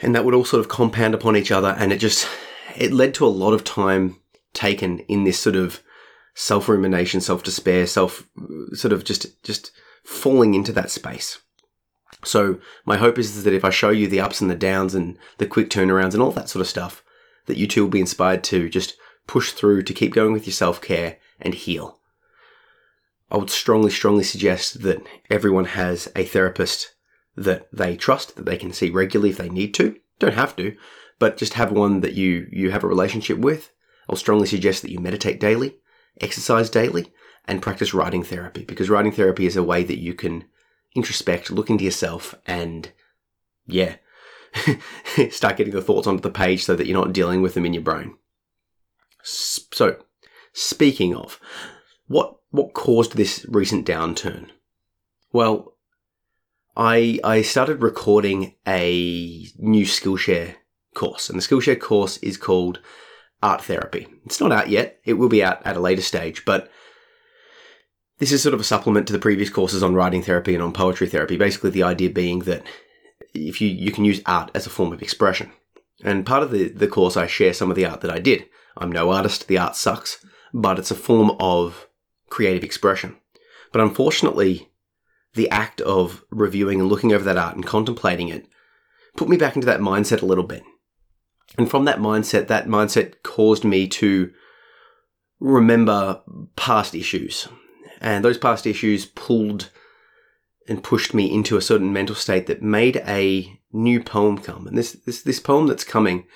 and 0.03 0.15
that 0.15 0.25
would 0.25 0.35
all 0.35 0.45
sort 0.45 0.61
of 0.61 0.69
compound 0.69 1.15
upon 1.15 1.37
each 1.37 1.51
other, 1.51 1.75
and 1.79 1.93
it 1.93 1.99
just 1.99 2.29
it 2.77 2.93
led 2.93 3.15
to 3.15 3.27
a 3.27 3.29
lot 3.29 3.55
of 3.55 3.65
time 3.65 4.17
taken 4.53 4.99
in 5.01 5.25
this 5.25 5.39
sort 5.39 5.57
of 5.57 5.83
self 6.35 6.69
rumination, 6.69 7.23
self 7.23 7.43
despair, 7.43 7.87
self 7.87 8.29
sort 8.75 8.93
of 8.93 9.05
just 9.05 9.43
just 9.43 9.71
falling 10.05 10.53
into 10.53 10.73
that 10.73 10.91
space. 10.91 11.39
So 12.25 12.61
my 12.85 12.97
hope 12.97 13.19
is 13.19 13.43
that 13.45 13.55
if 13.55 13.65
I 13.65 13.71
show 13.71 13.91
you 13.91 14.07
the 14.07 14.21
ups 14.21 14.41
and 14.41 14.51
the 14.51 14.55
downs 14.55 14.95
and 14.95 15.19
the 15.39 15.47
quick 15.47 15.69
turnarounds 15.69 16.15
and 16.15 16.23
all 16.23 16.31
that 16.33 16.49
sort 16.49 16.61
of 16.61 16.69
stuff, 16.69 17.03
that 17.47 17.57
you 17.57 17.67
too 17.67 17.85
will 17.85 17.91
be 17.91 18.01
inspired 18.01 18.45
to 18.45 18.69
just 18.69 18.97
push 19.27 19.53
through, 19.53 19.83
to 19.83 19.95
keep 19.95 20.13
going 20.13 20.33
with 20.33 20.47
your 20.47 20.55
self 20.55 20.81
care 20.81 21.19
and 21.41 21.55
heal. 21.55 21.99
I 23.31 23.39
would 23.39 23.51
strongly, 23.51 23.91
strongly 23.91 24.25
suggest 24.25 24.83
that 24.83 25.05
everyone 25.31 25.65
has 25.65 26.11
a 26.15 26.25
therapist 26.25 26.95
that 27.35 27.67
they 27.73 27.97
trust, 27.97 28.37
that 28.37 28.45
they 28.45 28.59
can 28.59 28.73
see 28.73 28.91
regularly 28.91 29.31
if 29.31 29.39
they 29.39 29.49
need 29.49 29.73
to. 29.75 29.97
Don't 30.19 30.35
have 30.35 30.55
to, 30.57 30.77
but 31.19 31.39
just 31.39 31.55
have 31.55 31.73
one 31.73 32.01
that 32.01 32.13
you, 32.13 32.47
you 32.53 32.71
have 32.71 32.85
a 32.85 32.89
relationship 32.89 33.39
with. 33.39 33.73
I'll 34.09 34.17
strongly 34.17 34.47
suggest 34.47 34.83
that 34.83 34.91
you 34.91 35.01
meditate 35.01 35.41
daily, 35.41 35.77
exercise 36.21 36.69
daily, 36.69 37.13
and 37.49 37.63
practice 37.63 37.95
writing 37.95 38.23
therapy 38.23 38.65
because 38.65 38.91
writing 38.91 39.13
therapy 39.13 39.47
is 39.47 39.57
a 39.57 39.63
way 39.63 39.83
that 39.83 39.99
you 39.99 40.15
can 40.15 40.45
introspect, 40.97 41.51
look 41.51 41.71
into 41.71 41.85
yourself, 41.85 42.35
and 42.47 42.91
yeah, 43.67 43.97
start 45.31 45.57
getting 45.57 45.73
the 45.73 45.83
thoughts 45.83 46.07
onto 46.07 46.21
the 46.21 46.31
page 46.31 46.65
so 46.65 46.77
that 46.77 46.87
you're 46.87 46.99
not 46.99 47.13
dealing 47.13 47.43
with 47.43 47.55
them 47.55 47.67
in 47.67 47.73
your 47.73 47.83
brain. 47.83 48.17
So, 49.23 49.97
speaking 50.53 51.15
of, 51.15 51.41
what 52.07 52.37
what 52.51 52.75
caused 52.75 53.17
this 53.17 53.47
recent 53.49 53.87
downturn? 53.87 54.49
Well, 55.33 55.75
I 56.77 57.19
I 57.25 57.43
started 57.43 57.83
recording 57.83 58.55
a 58.67 59.47
new 59.59 59.87
Skillshare 59.87 60.57
course, 60.95 61.31
and 61.31 61.39
the 61.39 61.43
Skillshare 61.43 61.81
course 61.81 62.19
is 62.19 62.37
called 62.37 62.81
Art 63.43 63.63
Therapy. 63.63 64.09
It's 64.27 64.41
not 64.41 64.53
out 64.53 64.69
yet; 64.69 65.01
it 65.05 65.15
will 65.15 65.29
be 65.29 65.43
out 65.43 65.65
at 65.67 65.77
a 65.77 65.81
later 65.81 66.03
stage, 66.03 66.45
but 66.45 66.71
this 68.23 68.31
is 68.31 68.41
sort 68.41 68.55
of 68.55 68.61
a 68.61 68.65
supplement 68.65 69.05
to 69.09 69.13
the 69.13 69.19
previous 69.19 69.51
courses 69.51 69.83
on 69.83 69.97
writing 69.97 70.23
therapy 70.23 70.55
and 70.55 70.63
on 70.63 70.73
poetry 70.73 71.09
therapy. 71.09 71.37
Basically, 71.37 71.71
the 71.71 71.83
idea 71.83 72.09
being 72.09 72.39
that 72.41 72.63
if 73.35 73.61
you 73.61 73.67
you 73.67 73.91
can 73.91 74.05
use 74.05 74.23
art 74.27 74.49
as 74.55 74.65
a 74.65 74.71
form 74.71 74.93
of 74.93 75.03
expression, 75.03 75.51
and 76.05 76.25
part 76.25 76.45
of 76.45 76.53
the 76.53 76.69
the 76.69 76.87
course 76.87 77.17
I 77.17 77.27
share 77.27 77.53
some 77.53 77.69
of 77.69 77.75
the 77.75 77.85
art 77.85 78.01
that 78.03 78.13
I 78.13 78.21
did. 78.21 78.47
I'm 78.77 78.93
no 78.93 79.11
artist, 79.11 79.49
the 79.49 79.59
art 79.59 79.75
sucks, 79.75 80.25
but 80.55 80.79
it's 80.79 80.93
a 80.93 80.95
form 80.95 81.33
of 81.41 81.89
creative 82.31 82.63
expression. 82.63 83.17
But 83.73 83.81
unfortunately, 83.81 84.71
the 85.35 85.51
act 85.51 85.81
of 85.81 86.25
reviewing 86.31 86.79
and 86.79 86.89
looking 86.89 87.13
over 87.13 87.25
that 87.25 87.37
art 87.37 87.57
and 87.57 87.67
contemplating 87.67 88.29
it 88.29 88.47
put 89.17 89.29
me 89.29 89.37
back 89.37 89.57
into 89.57 89.67
that 89.67 89.81
mindset 89.81 90.23
a 90.23 90.27
little 90.27 90.45
bit. 90.45 90.63
And 91.59 91.69
from 91.69 91.87
that 91.87 91.99
mindset, 91.99 92.47
that 92.47 92.69
mindset 92.69 93.25
caused 93.25 93.65
me 93.65 93.89
to 93.89 94.33
remember 95.41 96.23
past 96.55 96.95
issues. 96.95 97.49
And 98.03 98.23
those 98.23 98.37
past 98.37 98.67
issues 98.67 99.07
pulled 99.07 99.71
and 100.69 100.85
pushed 100.85 101.15
me 101.15 101.33
into 101.33 101.57
a 101.57 101.63
certain 101.63 101.93
mental 101.93 102.15
state 102.15 102.47
that 102.49 102.61
made 102.63 102.99
a 103.07 103.59
new 103.73 104.03
poem 104.03 104.37
come. 104.37 104.67
And 104.67 104.77
this, 104.77 104.93
this, 104.93 105.23
this 105.23 105.41
poem 105.41 105.67
that's 105.67 105.85
coming 105.85 106.27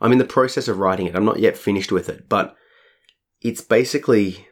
I'm 0.00 0.12
in 0.12 0.18
the 0.18 0.24
process 0.24 0.68
of 0.68 0.78
writing 0.78 1.06
it. 1.06 1.16
I'm 1.16 1.24
not 1.24 1.40
yet 1.40 1.56
finished 1.56 1.92
with 1.92 2.08
it, 2.08 2.28
but 2.28 2.56
it's 3.40 3.60
basically 3.60 4.48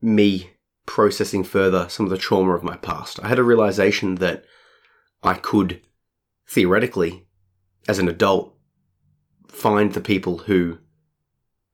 me 0.00 0.50
processing 0.86 1.44
further 1.44 1.88
some 1.88 2.06
of 2.06 2.10
the 2.10 2.18
trauma 2.18 2.54
of 2.54 2.62
my 2.62 2.76
past. 2.76 3.20
I 3.22 3.28
had 3.28 3.38
a 3.38 3.44
realization 3.44 4.16
that 4.16 4.44
I 5.22 5.34
could 5.34 5.80
theoretically, 6.48 7.26
as 7.86 7.98
an 7.98 8.08
adult, 8.08 8.54
find 9.48 9.92
the 9.92 10.00
people 10.00 10.38
who 10.38 10.78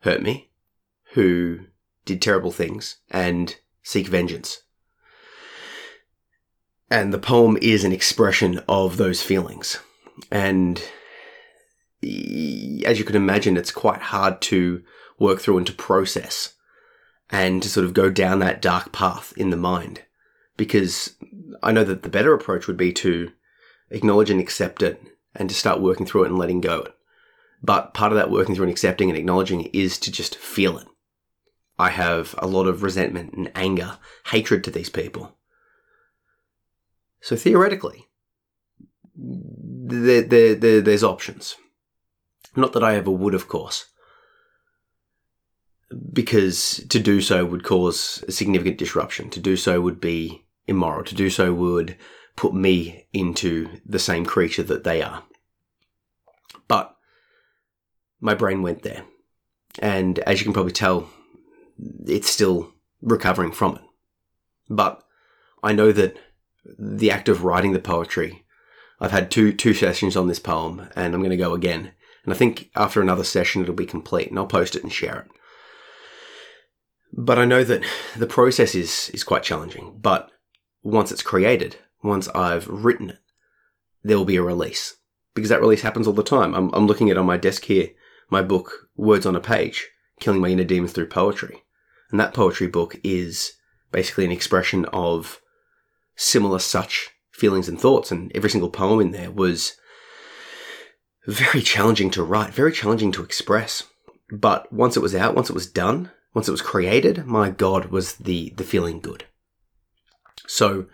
hurt 0.00 0.22
me, 0.22 0.50
who 1.14 1.60
did 2.04 2.20
terrible 2.20 2.52
things, 2.52 2.96
and 3.10 3.56
seek 3.82 4.06
vengeance. 4.06 4.62
And 6.90 7.12
the 7.12 7.18
poem 7.18 7.58
is 7.60 7.84
an 7.84 7.92
expression 7.92 8.62
of 8.68 8.96
those 8.96 9.22
feelings. 9.22 9.78
And 10.30 10.78
as 12.02 12.98
you 12.98 13.04
can 13.04 13.16
imagine, 13.16 13.56
it's 13.56 13.70
quite 13.70 14.00
hard 14.00 14.40
to 14.42 14.82
work 15.18 15.40
through 15.40 15.58
and 15.58 15.66
to 15.66 15.72
process 15.72 16.54
and 17.30 17.62
to 17.62 17.68
sort 17.68 17.84
of 17.84 17.92
go 17.92 18.08
down 18.10 18.38
that 18.38 18.62
dark 18.62 18.92
path 18.92 19.34
in 19.36 19.50
the 19.50 19.56
mind. 19.56 20.02
Because 20.56 21.14
I 21.62 21.72
know 21.72 21.84
that 21.84 22.02
the 22.02 22.08
better 22.08 22.32
approach 22.32 22.66
would 22.66 22.76
be 22.76 22.92
to 22.94 23.32
acknowledge 23.90 24.30
and 24.30 24.40
accept 24.40 24.82
it 24.82 25.00
and 25.34 25.48
to 25.48 25.54
start 25.54 25.80
working 25.80 26.06
through 26.06 26.24
it 26.24 26.28
and 26.28 26.38
letting 26.38 26.60
go. 26.60 26.88
But 27.62 27.92
part 27.94 28.12
of 28.12 28.16
that 28.16 28.30
working 28.30 28.54
through 28.54 28.64
and 28.64 28.72
accepting 28.72 29.10
and 29.10 29.18
acknowledging 29.18 29.62
is 29.72 29.98
to 29.98 30.12
just 30.12 30.36
feel 30.36 30.78
it. 30.78 30.86
I 31.78 31.90
have 31.90 32.34
a 32.38 32.46
lot 32.46 32.66
of 32.66 32.82
resentment 32.82 33.34
and 33.34 33.52
anger, 33.54 33.98
hatred 34.26 34.64
to 34.64 34.70
these 34.70 34.90
people. 34.90 35.36
So 37.20 37.36
theoretically, 37.36 38.08
there, 39.14 40.22
there, 40.22 40.54
there, 40.54 40.80
there's 40.80 41.04
options. 41.04 41.56
Not 42.56 42.72
that 42.72 42.84
I 42.84 42.96
ever 42.96 43.10
would, 43.10 43.34
of 43.34 43.48
course, 43.48 43.86
because 46.12 46.84
to 46.88 46.98
do 46.98 47.20
so 47.20 47.44
would 47.44 47.64
cause 47.64 48.24
a 48.26 48.32
significant 48.32 48.78
disruption. 48.78 49.30
To 49.30 49.40
do 49.40 49.56
so 49.56 49.80
would 49.80 50.00
be 50.00 50.44
immoral. 50.66 51.04
To 51.04 51.14
do 51.14 51.30
so 51.30 51.52
would 51.54 51.96
put 52.36 52.54
me 52.54 53.06
into 53.12 53.80
the 53.86 53.98
same 53.98 54.24
creature 54.24 54.62
that 54.64 54.84
they 54.84 55.02
are. 55.02 55.24
But 56.66 56.96
my 58.20 58.34
brain 58.34 58.62
went 58.62 58.82
there. 58.82 59.04
And 59.80 60.18
as 60.20 60.40
you 60.40 60.44
can 60.44 60.52
probably 60.52 60.72
tell, 60.72 61.08
it's 62.06 62.30
still 62.30 62.72
recovering 63.00 63.52
from 63.52 63.76
it. 63.76 63.82
But 64.68 65.02
I 65.62 65.72
know 65.72 65.92
that 65.92 66.16
the 66.78 67.10
act 67.10 67.28
of 67.28 67.44
writing 67.44 67.72
the 67.72 67.78
poetry, 67.78 68.44
I've 69.00 69.12
had 69.12 69.30
two, 69.30 69.52
two 69.52 69.74
sessions 69.74 70.16
on 70.16 70.28
this 70.28 70.40
poem 70.40 70.88
and 70.96 71.14
I'm 71.14 71.20
going 71.20 71.30
to 71.30 71.36
go 71.36 71.54
again. 71.54 71.92
And 72.24 72.34
I 72.34 72.36
think 72.36 72.70
after 72.76 73.00
another 73.00 73.24
session, 73.24 73.62
it'll 73.62 73.74
be 73.74 73.86
complete 73.86 74.28
and 74.28 74.38
I'll 74.38 74.46
post 74.46 74.76
it 74.76 74.82
and 74.82 74.92
share 74.92 75.20
it. 75.20 75.30
But 77.12 77.38
I 77.38 77.46
know 77.46 77.64
that 77.64 77.82
the 78.16 78.26
process 78.26 78.74
is, 78.74 79.10
is 79.14 79.24
quite 79.24 79.42
challenging. 79.42 79.98
But 80.00 80.30
once 80.82 81.10
it's 81.10 81.22
created, 81.22 81.76
once 82.02 82.28
I've 82.28 82.66
written 82.68 83.10
it, 83.10 83.18
there 84.02 84.18
will 84.18 84.24
be 84.24 84.36
a 84.36 84.42
release 84.42 84.96
because 85.34 85.48
that 85.48 85.60
release 85.60 85.82
happens 85.82 86.06
all 86.06 86.12
the 86.12 86.22
time. 86.22 86.54
I'm, 86.54 86.70
I'm 86.74 86.86
looking 86.86 87.10
at 87.10 87.16
on 87.16 87.26
my 87.26 87.36
desk 87.36 87.64
here, 87.64 87.90
my 88.28 88.42
book, 88.42 88.88
Words 88.96 89.24
on 89.24 89.36
a 89.36 89.40
Page, 89.40 89.88
Killing 90.20 90.40
My 90.40 90.48
Inner 90.48 90.64
Demons 90.64 90.92
Through 90.92 91.06
Poetry. 91.06 91.62
And 92.10 92.18
that 92.18 92.34
poetry 92.34 92.66
book 92.66 92.98
is 93.04 93.52
basically 93.92 94.24
an 94.24 94.32
expression 94.32 94.84
of 94.86 95.40
similar 96.16 96.58
such 96.58 97.10
feelings 97.30 97.68
and 97.68 97.80
thoughts. 97.80 98.10
And 98.10 98.32
every 98.34 98.50
single 98.50 98.70
poem 98.70 99.00
in 99.00 99.10
there 99.12 99.30
was 99.30 99.76
very 101.26 101.60
challenging 101.62 102.10
to 102.10 102.22
write, 102.22 102.52
very 102.54 102.72
challenging 102.72 103.12
to 103.12 103.22
express. 103.22 103.84
But 104.30 104.72
once 104.72 104.96
it 104.96 105.00
was 105.00 105.14
out, 105.14 105.34
once 105.34 105.50
it 105.50 105.54
was 105.54 105.66
done, 105.66 106.10
once 106.34 106.48
it 106.48 106.52
was 106.52 106.62
created, 106.62 107.26
my 107.26 107.50
God, 107.50 107.86
was 107.86 108.14
the, 108.14 108.50
the 108.56 108.64
feeling 108.64 109.00
good. 109.00 109.24
So 110.46 110.86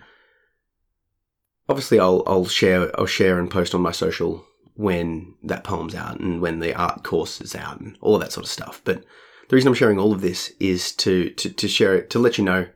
obviously 1.68 2.00
I'll, 2.00 2.23
I'll 2.26 2.47
share, 2.47 2.99
I'll 2.99 3.06
share 3.06 3.38
and 3.38 3.50
post 3.50 3.75
on 3.75 3.80
my 3.80 3.92
social 3.92 4.44
when 4.75 5.35
that 5.44 5.64
poem's 5.64 5.94
out 5.94 6.18
and 6.18 6.40
when 6.40 6.59
the 6.59 6.75
art 6.75 7.04
course 7.04 7.40
is 7.40 7.54
out 7.54 7.80
and 7.80 7.97
all 8.00 8.18
that 8.18 8.33
sort 8.33 8.44
of 8.44 8.50
stuff. 8.50 8.80
But 8.85 9.04
the 9.49 9.57
reason 9.57 9.69
I'm 9.69 9.75
sharing 9.75 9.99
all 9.99 10.13
of 10.13 10.21
this 10.21 10.53
is 10.59 10.93
to, 10.97 11.31
to, 11.31 11.51
to 11.51 11.69
share 11.69 11.95
it, 11.95 12.11
to 12.11 12.19
let 12.19 12.39
you 12.39 12.45
know 12.45 12.67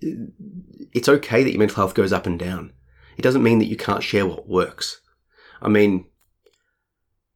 it's 0.00 1.08
okay 1.08 1.42
that 1.42 1.50
your 1.50 1.58
mental 1.58 1.76
health 1.76 1.94
goes 1.94 2.12
up 2.12 2.26
and 2.26 2.38
down. 2.38 2.72
It 3.16 3.22
doesn't 3.22 3.42
mean 3.42 3.58
that 3.58 3.66
you 3.66 3.76
can't 3.76 4.02
share 4.02 4.26
what 4.26 4.48
works. 4.48 5.00
I 5.60 5.68
mean, 5.68 6.06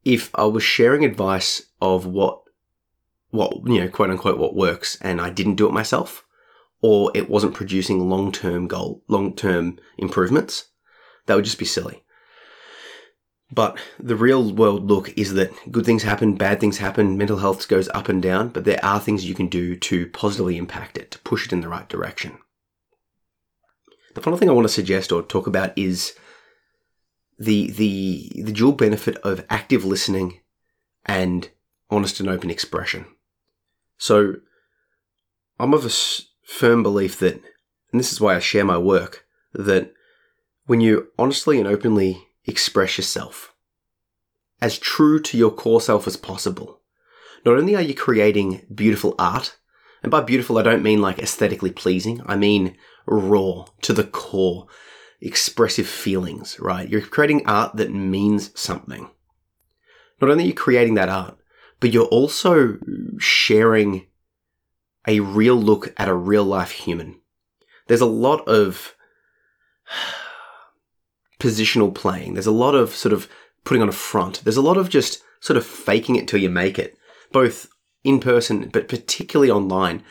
if 0.04 0.30
I 0.34 0.44
was 0.44 0.62
sharing 0.62 1.04
advice 1.04 1.62
of 1.80 2.06
what, 2.06 2.42
what, 3.30 3.52
you 3.66 3.80
know, 3.80 3.88
quote 3.88 4.10
unquote, 4.10 4.38
what 4.38 4.54
works 4.54 4.96
and 5.00 5.20
I 5.20 5.30
didn't 5.30 5.56
do 5.56 5.66
it 5.66 5.72
myself, 5.72 6.24
or 6.80 7.10
it 7.14 7.30
wasn't 7.30 7.54
producing 7.54 8.08
long-term 8.08 8.68
goal, 8.68 9.02
long-term 9.08 9.78
improvements, 9.98 10.68
that 11.26 11.34
would 11.34 11.44
just 11.44 11.58
be 11.58 11.64
silly. 11.64 12.04
But 13.52 13.78
the 13.98 14.16
real 14.16 14.52
world 14.52 14.88
look 14.88 15.16
is 15.16 15.34
that 15.34 15.52
good 15.70 15.84
things 15.84 16.02
happen, 16.02 16.36
bad 16.36 16.58
things 16.58 16.78
happen, 16.78 17.18
mental 17.18 17.38
health 17.38 17.68
goes 17.68 17.88
up 17.90 18.08
and 18.08 18.22
down, 18.22 18.48
but 18.48 18.64
there 18.64 18.82
are 18.82 18.98
things 18.98 19.26
you 19.28 19.34
can 19.34 19.48
do 19.48 19.76
to 19.76 20.06
positively 20.06 20.56
impact 20.56 20.96
it, 20.96 21.10
to 21.10 21.18
push 21.18 21.46
it 21.46 21.52
in 21.52 21.60
the 21.60 21.68
right 21.68 21.88
direction. 21.88 22.38
The 24.14 24.22
final 24.22 24.38
thing 24.38 24.48
I 24.48 24.52
want 24.52 24.66
to 24.66 24.72
suggest 24.72 25.12
or 25.12 25.22
talk 25.22 25.46
about 25.46 25.76
is 25.76 26.14
the 27.38 27.70
the 27.72 28.42
the 28.42 28.52
dual 28.52 28.72
benefit 28.72 29.16
of 29.18 29.44
active 29.50 29.84
listening 29.84 30.40
and 31.04 31.48
honest 31.90 32.20
and 32.20 32.28
open 32.28 32.50
expression. 32.50 33.06
So 33.98 34.36
I'm 35.58 35.74
of 35.74 35.84
a 35.84 35.90
firm 36.46 36.82
belief 36.82 37.18
that, 37.18 37.34
and 37.90 38.00
this 38.00 38.12
is 38.12 38.20
why 38.20 38.34
I 38.36 38.38
share 38.38 38.64
my 38.64 38.78
work, 38.78 39.26
that 39.52 39.92
when 40.66 40.80
you 40.80 41.08
honestly 41.18 41.58
and 41.58 41.68
openly 41.68 42.28
express 42.44 42.98
yourself 42.98 43.52
as 44.60 44.78
true 44.78 45.20
to 45.20 45.36
your 45.36 45.50
core 45.50 45.80
self 45.80 46.06
as 46.06 46.16
possible. 46.16 46.80
Not 47.44 47.56
only 47.58 47.74
are 47.74 47.82
you 47.82 47.94
creating 47.94 48.64
beautiful 48.72 49.16
art, 49.18 49.58
and 50.02 50.10
by 50.10 50.20
beautiful 50.20 50.56
I 50.56 50.62
don't 50.62 50.82
mean 50.82 51.00
like 51.02 51.18
aesthetically 51.18 51.72
pleasing, 51.72 52.22
I 52.26 52.36
mean 52.36 52.76
raw, 53.06 53.66
to 53.82 53.92
the 53.92 54.04
core, 54.04 54.68
expressive 55.20 55.88
feelings, 55.88 56.58
right? 56.60 56.88
You're 56.88 57.00
creating 57.00 57.46
art 57.46 57.76
that 57.76 57.92
means 57.92 58.58
something. 58.58 59.10
Not 60.20 60.30
only 60.30 60.44
are 60.44 60.48
you 60.48 60.54
creating 60.54 60.94
that 60.94 61.08
art, 61.08 61.36
but 61.80 61.92
you're 61.92 62.06
also 62.06 62.78
sharing 63.18 64.06
a 65.08 65.18
real 65.18 65.56
look 65.56 65.92
at 65.96 66.08
a 66.08 66.14
real 66.14 66.44
life 66.44 66.70
human. 66.70 67.20
There's 67.88 68.00
a 68.00 68.06
lot 68.06 68.46
of 68.46 68.94
positional 71.42 71.92
playing. 71.92 72.34
There's 72.34 72.46
a 72.46 72.52
lot 72.52 72.76
of 72.76 72.94
sort 72.94 73.12
of 73.12 73.28
putting 73.64 73.82
on 73.82 73.88
a 73.88 73.92
front. 73.92 74.42
There's 74.44 74.56
a 74.56 74.62
lot 74.62 74.76
of 74.76 74.88
just 74.88 75.22
sort 75.40 75.56
of 75.56 75.66
faking 75.66 76.16
it 76.16 76.28
till 76.28 76.40
you 76.40 76.48
make 76.48 76.78
it, 76.78 76.96
both 77.32 77.68
in 78.04 78.20
person, 78.20 78.70
but 78.72 78.88
particularly 78.88 79.50
online. 79.50 80.04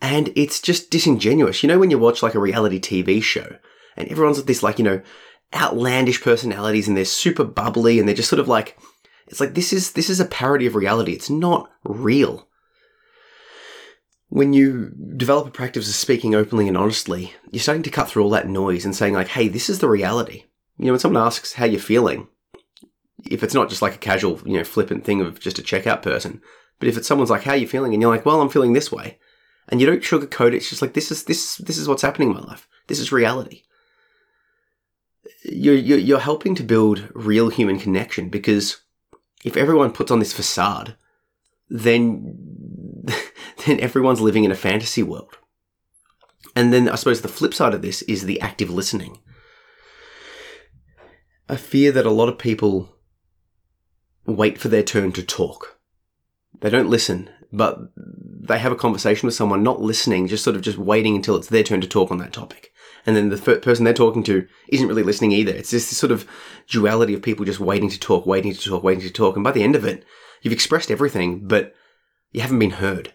And 0.00 0.32
it's 0.36 0.60
just 0.60 0.90
disingenuous. 0.90 1.62
You 1.62 1.68
know, 1.68 1.78
when 1.78 1.90
you 1.90 1.98
watch 1.98 2.22
like 2.22 2.34
a 2.34 2.40
reality 2.40 2.80
TV 2.80 3.22
show 3.22 3.56
and 3.96 4.08
everyone's 4.08 4.38
with 4.38 4.46
this 4.46 4.62
like, 4.62 4.78
you 4.78 4.84
know, 4.84 5.02
outlandish 5.54 6.22
personalities 6.22 6.88
and 6.88 6.96
they're 6.96 7.04
super 7.04 7.44
bubbly 7.44 7.98
and 7.98 8.08
they're 8.08 8.14
just 8.14 8.30
sort 8.30 8.40
of 8.40 8.48
like, 8.48 8.78
it's 9.26 9.40
like 9.40 9.54
this 9.54 9.72
is, 9.72 9.92
this 9.92 10.08
is 10.08 10.20
a 10.20 10.24
parody 10.24 10.66
of 10.66 10.74
reality. 10.74 11.12
It's 11.12 11.30
not 11.30 11.70
real. 11.84 12.48
When 14.28 14.52
you 14.52 14.92
develop 15.16 15.46
a 15.46 15.50
practice 15.50 15.88
of 15.88 15.94
speaking 15.94 16.34
openly 16.34 16.66
and 16.66 16.76
honestly, 16.76 17.34
you're 17.50 17.60
starting 17.60 17.82
to 17.82 17.90
cut 17.90 18.08
through 18.08 18.22
all 18.22 18.30
that 18.30 18.48
noise 18.48 18.84
and 18.84 18.96
saying 18.96 19.14
like, 19.14 19.28
hey, 19.28 19.48
this 19.48 19.68
is 19.68 19.80
the 19.80 19.88
reality. 19.88 20.44
You 20.82 20.88
know, 20.88 20.94
when 20.94 21.00
someone 21.00 21.22
asks 21.22 21.52
how 21.52 21.64
you're 21.64 21.80
feeling, 21.80 22.26
if 23.24 23.44
it's 23.44 23.54
not 23.54 23.68
just 23.68 23.82
like 23.82 23.94
a 23.94 23.98
casual, 23.98 24.40
you 24.44 24.58
know, 24.58 24.64
flippant 24.64 25.04
thing 25.04 25.20
of 25.20 25.38
just 25.38 25.60
a 25.60 25.62
checkout 25.62 26.02
person, 26.02 26.42
but 26.80 26.88
if 26.88 26.96
it's 26.96 27.06
someone's 27.06 27.30
like, 27.30 27.44
"How 27.44 27.52
are 27.52 27.56
you 27.56 27.68
feeling?" 27.68 27.92
and 27.92 28.02
you're 28.02 28.10
like, 28.10 28.26
"Well, 28.26 28.40
I'm 28.40 28.48
feeling 28.48 28.72
this 28.72 28.90
way," 28.90 29.20
and 29.68 29.80
you 29.80 29.86
don't 29.86 30.02
sugarcoat 30.02 30.48
it, 30.48 30.54
it's 30.54 30.70
just 30.70 30.82
like 30.82 30.94
this 30.94 31.12
is 31.12 31.22
this 31.22 31.56
this 31.58 31.78
is 31.78 31.86
what's 31.86 32.02
happening 32.02 32.30
in 32.30 32.34
my 32.34 32.40
life. 32.42 32.68
This 32.88 32.98
is 32.98 33.12
reality. 33.12 33.62
You're 35.44 35.76
you're, 35.76 35.98
you're 35.98 36.18
helping 36.18 36.56
to 36.56 36.64
build 36.64 37.08
real 37.14 37.48
human 37.48 37.78
connection 37.78 38.28
because 38.28 38.80
if 39.44 39.56
everyone 39.56 39.92
puts 39.92 40.10
on 40.10 40.18
this 40.18 40.32
facade, 40.32 40.96
then 41.70 43.04
then 43.66 43.78
everyone's 43.78 44.20
living 44.20 44.42
in 44.42 44.50
a 44.50 44.56
fantasy 44.56 45.04
world. 45.04 45.38
And 46.56 46.72
then 46.72 46.88
I 46.88 46.96
suppose 46.96 47.22
the 47.22 47.28
flip 47.28 47.54
side 47.54 47.72
of 47.72 47.82
this 47.82 48.02
is 48.02 48.24
the 48.24 48.40
active 48.40 48.68
listening. 48.68 49.20
I 51.48 51.56
fear 51.56 51.92
that 51.92 52.06
a 52.06 52.10
lot 52.10 52.28
of 52.28 52.38
people 52.38 52.96
wait 54.26 54.58
for 54.58 54.68
their 54.68 54.82
turn 54.82 55.12
to 55.12 55.22
talk. 55.22 55.78
They 56.60 56.70
don't 56.70 56.90
listen, 56.90 57.28
but 57.52 57.78
they 57.96 58.58
have 58.58 58.72
a 58.72 58.76
conversation 58.76 59.26
with 59.26 59.34
someone, 59.34 59.62
not 59.62 59.80
listening, 59.80 60.28
just 60.28 60.44
sort 60.44 60.56
of 60.56 60.62
just 60.62 60.78
waiting 60.78 61.16
until 61.16 61.36
it's 61.36 61.48
their 61.48 61.62
turn 61.62 61.80
to 61.80 61.88
talk 61.88 62.10
on 62.10 62.18
that 62.18 62.32
topic. 62.32 62.70
And 63.04 63.16
then 63.16 63.30
the 63.30 63.36
person 63.56 63.84
they're 63.84 63.92
talking 63.92 64.22
to 64.24 64.46
isn't 64.68 64.86
really 64.86 65.02
listening 65.02 65.32
either. 65.32 65.52
It's 65.52 65.70
just 65.70 65.90
this 65.90 65.98
sort 65.98 66.12
of 66.12 66.26
duality 66.68 67.14
of 67.14 67.22
people 67.22 67.44
just 67.44 67.58
waiting 67.58 67.90
to 67.90 67.98
talk, 67.98 68.26
waiting 68.26 68.52
to 68.52 68.60
talk, 68.60 68.84
waiting 68.84 69.02
to 69.02 69.10
talk. 69.10 69.34
And 69.34 69.42
by 69.42 69.50
the 69.50 69.64
end 69.64 69.74
of 69.74 69.84
it, 69.84 70.04
you've 70.40 70.52
expressed 70.52 70.90
everything, 70.90 71.46
but 71.46 71.74
you 72.30 72.40
haven't 72.40 72.60
been 72.60 72.70
heard. 72.70 73.14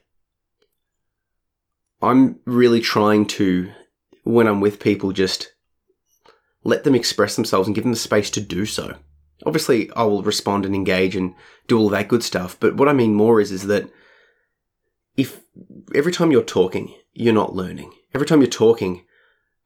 I'm 2.02 2.40
really 2.46 2.82
trying 2.82 3.26
to, 3.28 3.72
when 4.24 4.46
I'm 4.46 4.60
with 4.60 4.80
people, 4.80 5.14
just 5.14 5.54
let 6.68 6.84
them 6.84 6.96
express 6.96 7.38
themselves 7.38 7.66
and 7.66 7.74
give 7.74 7.86
them 7.86 7.94
the 7.94 7.98
space 7.98 8.30
to 8.30 8.42
do 8.42 8.66
so. 8.66 8.98
Obviously, 9.46 9.90
I 9.94 10.04
will 10.04 10.22
respond 10.22 10.66
and 10.66 10.76
engage 10.76 11.16
and 11.16 11.34
do 11.68 11.80
all 11.80 11.88
that 11.90 12.10
good 12.10 12.24
stuff. 12.24 12.58
But 12.60 12.76
what 12.76 12.90
I 12.90 12.94
mean 12.94 13.14
more 13.14 13.40
is, 13.40 13.54
is 13.54 13.68
that 13.68 13.90
if 15.16 15.40
every 15.96 16.12
time 16.12 16.30
you're 16.30 16.44
talking, 16.44 16.94
you're 17.14 17.34
not 17.34 17.56
learning. 17.56 17.94
Every 18.14 18.28
time 18.28 18.42
you're 18.42 18.50
talking, 18.50 19.06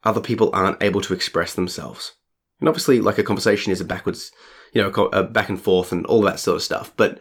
other 0.04 0.20
people 0.20 0.50
aren't 0.52 0.80
able 0.80 1.00
to 1.00 1.12
express 1.12 1.54
themselves. 1.54 2.12
And 2.60 2.68
obviously, 2.68 3.00
like 3.00 3.18
a 3.18 3.24
conversation 3.24 3.72
is 3.72 3.80
a 3.80 3.84
backwards, 3.84 4.30
you 4.72 4.80
know, 4.80 4.90
a 5.06 5.24
back 5.24 5.48
and 5.48 5.60
forth 5.60 5.90
and 5.90 6.06
all 6.06 6.22
that 6.22 6.38
sort 6.38 6.56
of 6.56 6.62
stuff. 6.62 6.92
But 6.96 7.18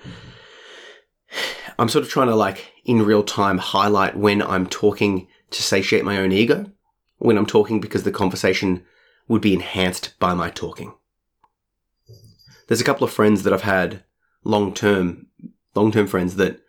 I'm 1.79 1.89
sort 1.89 2.05
of 2.05 2.11
trying 2.11 2.27
to 2.27 2.35
like 2.35 2.71
in 2.85 3.01
real 3.01 3.23
time 3.23 3.57
highlight 3.57 4.15
when 4.15 4.43
I'm 4.43 4.67
talking 4.67 5.27
to 5.49 5.63
satiate 5.63 6.05
my 6.05 6.17
own 6.17 6.31
ego, 6.31 6.71
when 7.17 7.35
I'm 7.35 7.47
talking 7.47 7.81
because 7.81 8.03
the 8.03 8.11
conversation 8.11 8.85
would 9.27 9.41
be 9.41 9.53
enhanced 9.53 10.17
by 10.19 10.33
my 10.33 10.49
talking. 10.49 10.93
There's 12.67 12.81
a 12.81 12.85
couple 12.85 13.03
of 13.03 13.13
friends 13.13 13.43
that 13.43 13.53
I've 13.53 13.63
had 13.63 14.03
long 14.43 14.73
term, 14.73 15.27
long 15.75 15.91
term 15.91 16.07
friends 16.07 16.35
that 16.37 16.61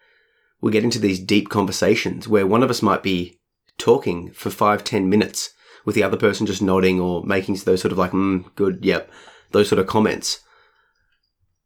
we 0.60 0.72
get 0.72 0.84
into 0.84 0.98
these 0.98 1.20
deep 1.20 1.48
conversations 1.48 2.28
where 2.28 2.46
one 2.46 2.62
of 2.62 2.70
us 2.70 2.82
might 2.82 3.02
be 3.02 3.40
talking 3.78 4.30
for 4.32 4.50
five, 4.50 4.84
ten 4.84 5.08
minutes 5.08 5.54
with 5.84 5.94
the 5.94 6.02
other 6.02 6.16
person 6.16 6.46
just 6.46 6.62
nodding 6.62 7.00
or 7.00 7.24
making 7.24 7.56
those 7.56 7.80
sort 7.80 7.92
of 7.92 7.98
like, 7.98 8.12
mm, 8.12 8.44
good, 8.54 8.84
yep, 8.84 9.10
those 9.50 9.68
sort 9.68 9.78
of 9.80 9.86
comments. 9.86 10.40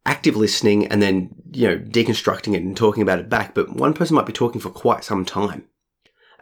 Active 0.05 0.35
listening 0.35 0.87
and 0.87 1.01
then, 1.01 1.29
you 1.51 1.67
know, 1.67 1.77
deconstructing 1.77 2.53
it 2.53 2.63
and 2.63 2.75
talking 2.75 3.03
about 3.03 3.19
it 3.19 3.29
back. 3.29 3.53
But 3.53 3.75
one 3.75 3.93
person 3.93 4.15
might 4.15 4.25
be 4.25 4.33
talking 4.33 4.61
for 4.61 4.69
quite 4.69 5.03
some 5.03 5.25
time. 5.25 5.65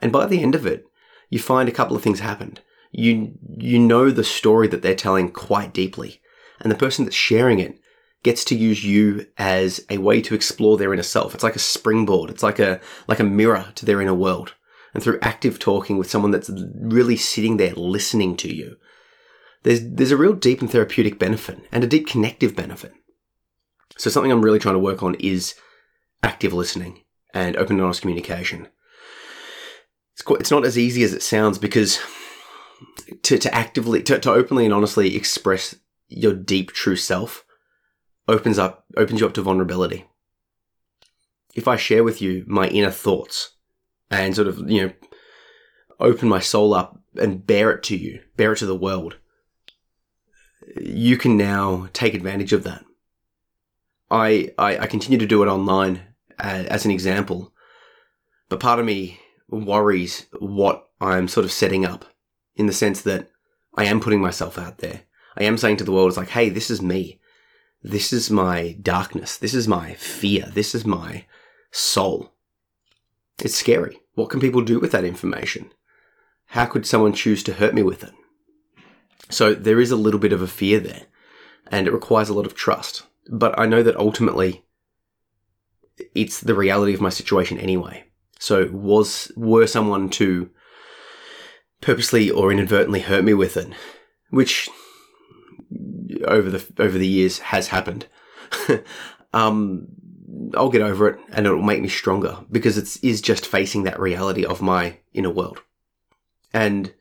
And 0.02 0.12
by 0.12 0.28
the 0.28 0.42
end 0.42 0.56
of 0.56 0.66
it, 0.66 0.86
you 1.30 1.40
find 1.40 1.68
a 1.68 1.74
couple 1.74 1.96
of 1.96 2.04
things 2.04 2.20
happened 2.20 2.62
you 2.98 3.34
you 3.58 3.78
know 3.78 4.10
the 4.10 4.24
story 4.24 4.68
that 4.70 4.82
they're 4.82 4.96
telling 4.96 5.32
quite 5.32 5.74
deeply, 5.74 6.22
and 6.60 6.72
the 6.72 6.78
person 6.78 7.06
that's 7.06 7.16
sharing 7.16 7.60
it 7.60 7.80
gets 8.24 8.44
to 8.46 8.56
use 8.56 8.84
you 8.84 9.28
as 9.38 9.86
a 9.90 10.00
way 10.00 10.22
to 10.22 10.34
explore 10.34 10.78
their 10.78 10.94
inner 10.94 11.04
self. 11.04 11.36
It's 11.36 11.44
like 11.44 11.56
a 11.56 11.60
springboard. 11.60 12.30
It's 12.30 12.44
like 12.44 12.60
a 12.60 12.80
like 13.08 13.20
a 13.20 13.26
mirror 13.26 13.72
to 13.76 13.86
their 13.86 14.02
inner 14.02 14.14
world. 14.14 14.54
And 14.94 15.04
through 15.04 15.20
active 15.22 15.60
talking 15.60 15.98
with 15.98 16.10
someone 16.10 16.32
that's 16.32 16.50
really 16.74 17.18
sitting 17.18 17.58
there 17.58 17.74
listening 17.74 18.38
to 18.38 18.56
you, 18.56 18.78
there's 19.64 19.82
there's 19.84 20.12
a 20.12 20.18
real 20.18 20.34
deep 20.34 20.62
and 20.62 20.72
therapeutic 20.72 21.20
benefit 21.20 21.60
and 21.72 21.84
a 21.84 21.88
deep 21.88 22.08
connective 22.08 22.56
benefit. 22.56 22.94
So 23.98 24.10
something 24.10 24.32
I'm 24.32 24.44
really 24.44 24.60
trying 24.60 24.76
to 24.76 24.80
work 24.80 25.04
on 25.04 25.16
is 25.16 25.56
active 26.24 26.54
listening 26.54 27.04
and 27.34 27.58
open 27.58 27.76
and 27.76 27.84
honest 27.84 28.02
communication. 28.02 28.70
It's 30.14 30.22
quite, 30.22 30.40
it's 30.40 30.52
not 30.52 30.66
as 30.66 30.78
easy 30.78 31.04
as 31.04 31.14
it 31.14 31.22
sounds 31.22 31.58
because 31.58 32.00
to, 33.24 33.38
to 33.38 33.54
actively, 33.54 34.04
to, 34.04 34.20
to 34.20 34.32
openly 34.32 34.66
and 34.66 34.74
honestly 34.74 35.16
express 35.16 35.76
your 36.08 36.34
deep 36.34 36.72
true 36.72 36.96
self 36.96 37.46
opens 38.28 38.58
up 38.58 38.86
opens 38.98 39.20
you 39.20 39.26
up 39.26 39.34
to 39.34 39.42
vulnerability. 39.42 40.06
If 41.54 41.68
I 41.68 41.78
share 41.78 42.04
with 42.04 42.22
you 42.22 42.44
my 42.48 42.68
inner 42.68 42.92
thoughts 42.92 43.52
and 44.12 44.36
sort 44.36 44.48
of, 44.48 44.70
you 44.70 44.82
know, 44.88 44.94
open 46.00 46.28
my 46.28 46.40
soul 46.40 46.74
up 46.74 47.00
and 47.16 47.46
bare 47.46 47.72
it 47.72 47.84
to 47.84 47.96
you, 47.96 48.22
bare 48.36 48.54
it 48.54 48.58
to 48.58 48.66
the 48.66 48.76
world, 48.76 49.18
you 50.76 51.18
can 51.18 51.38
now 51.38 51.88
take 51.94 52.14
advantage 52.14 52.52
of 52.52 52.64
that. 52.64 52.84
I, 54.12 54.52
I, 54.58 54.80
I 54.80 54.88
continue 54.88 55.18
to 55.18 55.26
do 55.26 55.42
it 55.44 55.48
online 55.48 56.02
as, 56.38 56.66
as 56.68 56.86
an 56.86 56.92
example, 56.92 57.54
but 58.50 58.60
part 58.60 58.80
of 58.80 58.86
me 58.86 59.20
worries 59.50 60.26
what 60.40 60.90
I'm 61.00 61.28
sort 61.28 61.46
of 61.46 61.52
setting 61.52 61.86
up 61.86 62.06
in 62.56 62.68
the 62.68 62.74
sense 62.74 63.02
that 63.02 63.30
I 63.76 63.86
am 63.86 64.00
putting 64.00 64.22
myself 64.22 64.58
out 64.58 64.80
there. 64.80 65.02
I 65.38 65.44
am 65.44 65.58
saying 65.58 65.78
to 65.78 65.84
the 65.84 65.92
world, 65.92 66.10
it's 66.10 66.18
like, 66.18 66.30
hey, 66.30 66.50
this 66.50 66.70
is 66.72 66.82
me. 66.82 67.20
This 67.84 68.14
is 68.14 68.32
my 68.32 68.78
darkness. 68.82 69.38
This 69.38 69.54
is 69.54 69.68
my 69.68 69.94
fear. 69.96 70.50
This 70.54 70.74
is 70.74 70.86
my 70.86 71.26
soul. 71.72 72.34
It's 73.44 73.56
scary. 73.56 74.00
What 74.14 74.30
can 74.30 74.40
people 74.40 74.62
do 74.62 74.80
with 74.80 74.92
that 74.92 75.04
information? 75.04 75.72
How 76.48 76.66
could 76.66 76.86
someone 76.86 77.14
choose 77.14 77.44
to 77.44 77.54
hurt 77.54 77.74
me 77.74 77.84
with 77.84 78.04
it? 78.04 78.14
So 79.30 79.54
there 79.54 79.80
is 79.80 79.92
a 79.92 79.98
little 79.98 80.20
bit 80.20 80.34
of 80.34 80.42
a 80.42 80.48
fear 80.48 80.80
there, 80.80 81.04
and 81.68 81.88
it 81.88 81.94
requires 81.94 82.30
a 82.30 82.34
lot 82.34 82.46
of 82.46 82.56
trust. 82.56 83.04
But 83.30 83.58
I 83.60 83.66
know 83.66 83.84
that 83.84 83.98
ultimately 83.98 84.64
it's 86.14 86.40
the 86.40 86.56
reality 86.56 86.94
of 86.94 87.02
my 87.02 87.10
situation 87.10 87.58
anyway. 87.58 88.06
So 88.40 88.70
was 88.72 89.32
were 89.36 89.68
someone 89.68 90.10
to 90.12 90.50
purposely 91.86 92.32
or 92.32 92.52
inadvertently 92.52 93.02
hurt 93.02 93.24
me 93.24 93.34
with 93.36 93.56
it, 93.56 93.70
which 94.32 94.68
over 96.26 96.50
the 96.50 96.66
over 96.80 96.98
the 96.98 97.08
years 97.08 97.38
has 97.40 97.68
happened. 97.68 98.08
um, 99.34 99.88
I'll 100.56 100.72
get 100.72 100.82
over 100.82 101.08
it 101.10 101.20
and 101.32 101.46
it'll 101.46 101.62
make 101.62 101.82
me 101.82 101.88
stronger 101.88 102.40
because 102.52 102.78
it 102.80 103.04
is 103.04 103.22
just 103.22 103.46
facing 103.46 103.84
that 103.84 104.00
reality 104.00 104.44
of 104.44 104.64
my 104.64 104.98
inner 105.14 105.30
world. 105.30 105.62
And 106.52 106.92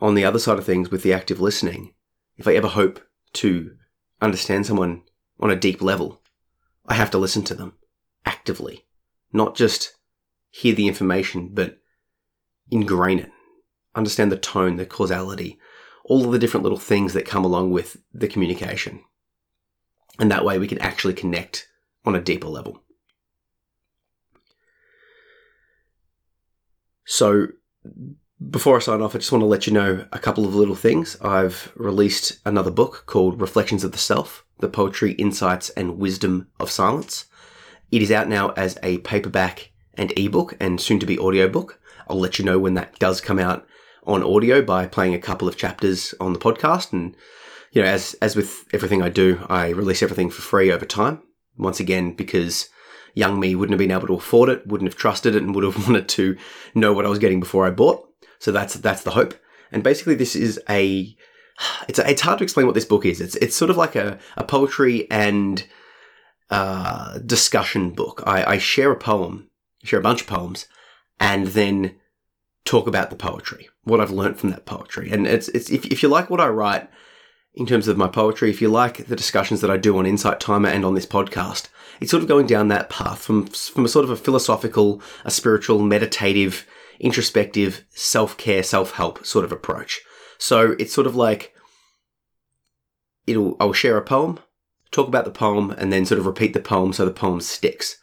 on 0.00 0.16
the 0.16 0.24
other 0.24 0.40
side 0.40 0.58
of 0.58 0.66
things, 0.66 0.90
with 0.90 1.04
the 1.04 1.12
active 1.12 1.40
listening, 1.40 1.94
if 2.36 2.48
I 2.48 2.54
ever 2.56 2.68
hope 2.68 3.00
to 3.34 3.76
understand 4.20 4.66
someone 4.66 5.02
on 5.38 5.50
a 5.50 5.56
deep 5.56 5.80
level, 5.80 6.20
I 6.86 6.94
have 6.94 7.10
to 7.12 7.18
listen 7.18 7.44
to 7.44 7.54
them 7.54 7.74
actively, 8.24 8.84
not 9.32 9.54
just 9.54 9.94
hear 10.50 10.74
the 10.74 10.88
information, 10.88 11.50
but 11.52 11.78
ingrain 12.70 13.20
it, 13.20 13.30
understand 13.96 14.30
the 14.30 14.38
tone, 14.38 14.76
the 14.76 14.86
causality, 14.86 15.58
all 16.04 16.24
of 16.24 16.32
the 16.32 16.38
different 16.38 16.62
little 16.62 16.78
things 16.78 17.12
that 17.14 17.26
come 17.26 17.44
along 17.44 17.72
with 17.72 17.96
the 18.14 18.28
communication. 18.28 19.02
And 20.18 20.30
that 20.30 20.44
way 20.44 20.58
we 20.58 20.68
can 20.68 20.78
actually 20.78 21.14
connect 21.14 21.68
on 22.04 22.14
a 22.14 22.20
deeper 22.20 22.48
level. 22.48 22.82
So, 27.04 27.48
before 28.50 28.76
I 28.76 28.80
sign 28.80 29.00
off, 29.00 29.14
I 29.14 29.18
just 29.18 29.32
want 29.32 29.42
to 29.42 29.46
let 29.46 29.66
you 29.66 29.72
know 29.72 30.06
a 30.12 30.18
couple 30.18 30.44
of 30.44 30.54
little 30.54 30.74
things. 30.74 31.16
I've 31.22 31.72
released 31.76 32.38
another 32.44 32.70
book 32.70 33.04
called 33.06 33.40
Reflections 33.40 33.84
of 33.84 33.92
the 33.92 33.98
Self 33.98 34.44
The 34.58 34.68
Poetry, 34.68 35.12
Insights, 35.12 35.70
and 35.70 35.98
Wisdom 35.98 36.48
of 36.60 36.70
Silence. 36.70 37.26
It 37.90 38.02
is 38.02 38.10
out 38.10 38.28
now 38.28 38.50
as 38.50 38.78
a 38.82 38.98
paperback 38.98 39.72
and 39.94 40.12
ebook 40.18 40.56
and 40.60 40.80
soon 40.80 40.98
to 41.00 41.06
be 41.06 41.18
audiobook. 41.18 41.80
I'll 42.08 42.18
let 42.18 42.38
you 42.38 42.44
know 42.44 42.58
when 42.58 42.74
that 42.74 42.98
does 42.98 43.20
come 43.20 43.38
out 43.38 43.66
on 44.06 44.22
audio 44.22 44.62
by 44.62 44.86
playing 44.86 45.14
a 45.14 45.18
couple 45.18 45.48
of 45.48 45.56
chapters 45.56 46.14
on 46.20 46.32
the 46.32 46.38
podcast. 46.38 46.92
And, 46.92 47.16
you 47.72 47.82
know, 47.82 47.88
as, 47.88 48.14
as 48.22 48.36
with 48.36 48.64
everything 48.72 49.02
I 49.02 49.08
do, 49.08 49.44
I 49.48 49.70
release 49.70 50.02
everything 50.02 50.30
for 50.30 50.42
free 50.42 50.70
over 50.70 50.84
time. 50.84 51.22
Once 51.56 51.80
again, 51.80 52.12
because 52.12 52.68
young 53.14 53.40
me 53.40 53.54
wouldn't 53.54 53.72
have 53.72 53.78
been 53.78 53.96
able 53.96 54.06
to 54.06 54.14
afford 54.14 54.48
it, 54.48 54.66
wouldn't 54.66 54.90
have 54.90 54.98
trusted 54.98 55.34
it, 55.34 55.42
and 55.42 55.54
would 55.54 55.64
have 55.64 55.86
wanted 55.88 56.08
to 56.10 56.36
know 56.74 56.92
what 56.92 57.06
I 57.06 57.08
was 57.08 57.18
getting 57.18 57.40
before 57.40 57.66
I 57.66 57.70
bought. 57.70 58.06
So 58.38 58.52
that's, 58.52 58.74
that's 58.74 59.02
the 59.02 59.12
hope. 59.12 59.34
And 59.72 59.82
basically 59.82 60.14
this 60.14 60.36
is 60.36 60.60
a, 60.68 61.16
it's, 61.88 61.98
a, 61.98 62.08
it's 62.08 62.22
hard 62.22 62.38
to 62.38 62.44
explain 62.44 62.66
what 62.66 62.74
this 62.74 62.84
book 62.84 63.04
is. 63.04 63.20
It's, 63.20 63.34
it's 63.36 63.56
sort 63.56 63.70
of 63.70 63.76
like 63.76 63.96
a, 63.96 64.18
a 64.36 64.44
poetry 64.44 65.10
and, 65.10 65.66
uh, 66.50 67.18
discussion 67.18 67.90
book. 67.90 68.22
I, 68.24 68.52
I 68.52 68.58
share 68.58 68.92
a 68.92 68.96
poem, 68.96 69.50
share 69.82 69.98
a 69.98 70.02
bunch 70.02 70.20
of 70.20 70.28
poems, 70.28 70.66
and 71.18 71.48
then 71.48 71.96
talk 72.66 72.86
about 72.86 73.10
the 73.10 73.16
poetry, 73.16 73.68
what 73.84 74.00
I've 74.00 74.10
learned 74.10 74.38
from 74.38 74.50
that 74.50 74.66
poetry. 74.66 75.10
And 75.10 75.26
it's, 75.26 75.48
it's 75.48 75.70
if, 75.70 75.86
if 75.86 76.02
you 76.02 76.08
like 76.08 76.28
what 76.28 76.40
I 76.40 76.48
write 76.48 76.90
in 77.54 77.64
terms 77.64 77.88
of 77.88 77.96
my 77.96 78.08
poetry, 78.08 78.50
if 78.50 78.60
you 78.60 78.68
like 78.68 79.06
the 79.06 79.16
discussions 79.16 79.62
that 79.62 79.70
I 79.70 79.78
do 79.78 79.96
on 79.96 80.04
Insight 80.04 80.40
Timer 80.40 80.68
and 80.68 80.84
on 80.84 80.94
this 80.94 81.06
podcast, 81.06 81.68
it's 82.00 82.10
sort 82.10 82.22
of 82.22 82.28
going 82.28 82.46
down 82.46 82.68
that 82.68 82.90
path 82.90 83.22
from, 83.22 83.46
from 83.46 83.86
a 83.86 83.88
sort 83.88 84.04
of 84.04 84.10
a 84.10 84.16
philosophical, 84.16 85.00
a 85.24 85.30
spiritual, 85.30 85.80
meditative, 85.80 86.66
introspective, 87.00 87.84
self-care, 87.90 88.62
self-help 88.62 89.24
sort 89.24 89.44
of 89.44 89.52
approach. 89.52 90.00
So 90.38 90.76
it's 90.78 90.92
sort 90.92 91.06
of 91.06 91.16
like 91.16 91.54
it'll 93.26 93.56
I'll 93.58 93.72
share 93.72 93.96
a 93.96 94.02
poem, 94.02 94.38
talk 94.90 95.08
about 95.08 95.24
the 95.24 95.30
poem, 95.30 95.70
and 95.70 95.92
then 95.92 96.04
sort 96.04 96.18
of 96.18 96.26
repeat 96.26 96.52
the 96.52 96.60
poem 96.60 96.92
so 96.92 97.04
the 97.04 97.10
poem 97.10 97.40
sticks. 97.40 97.96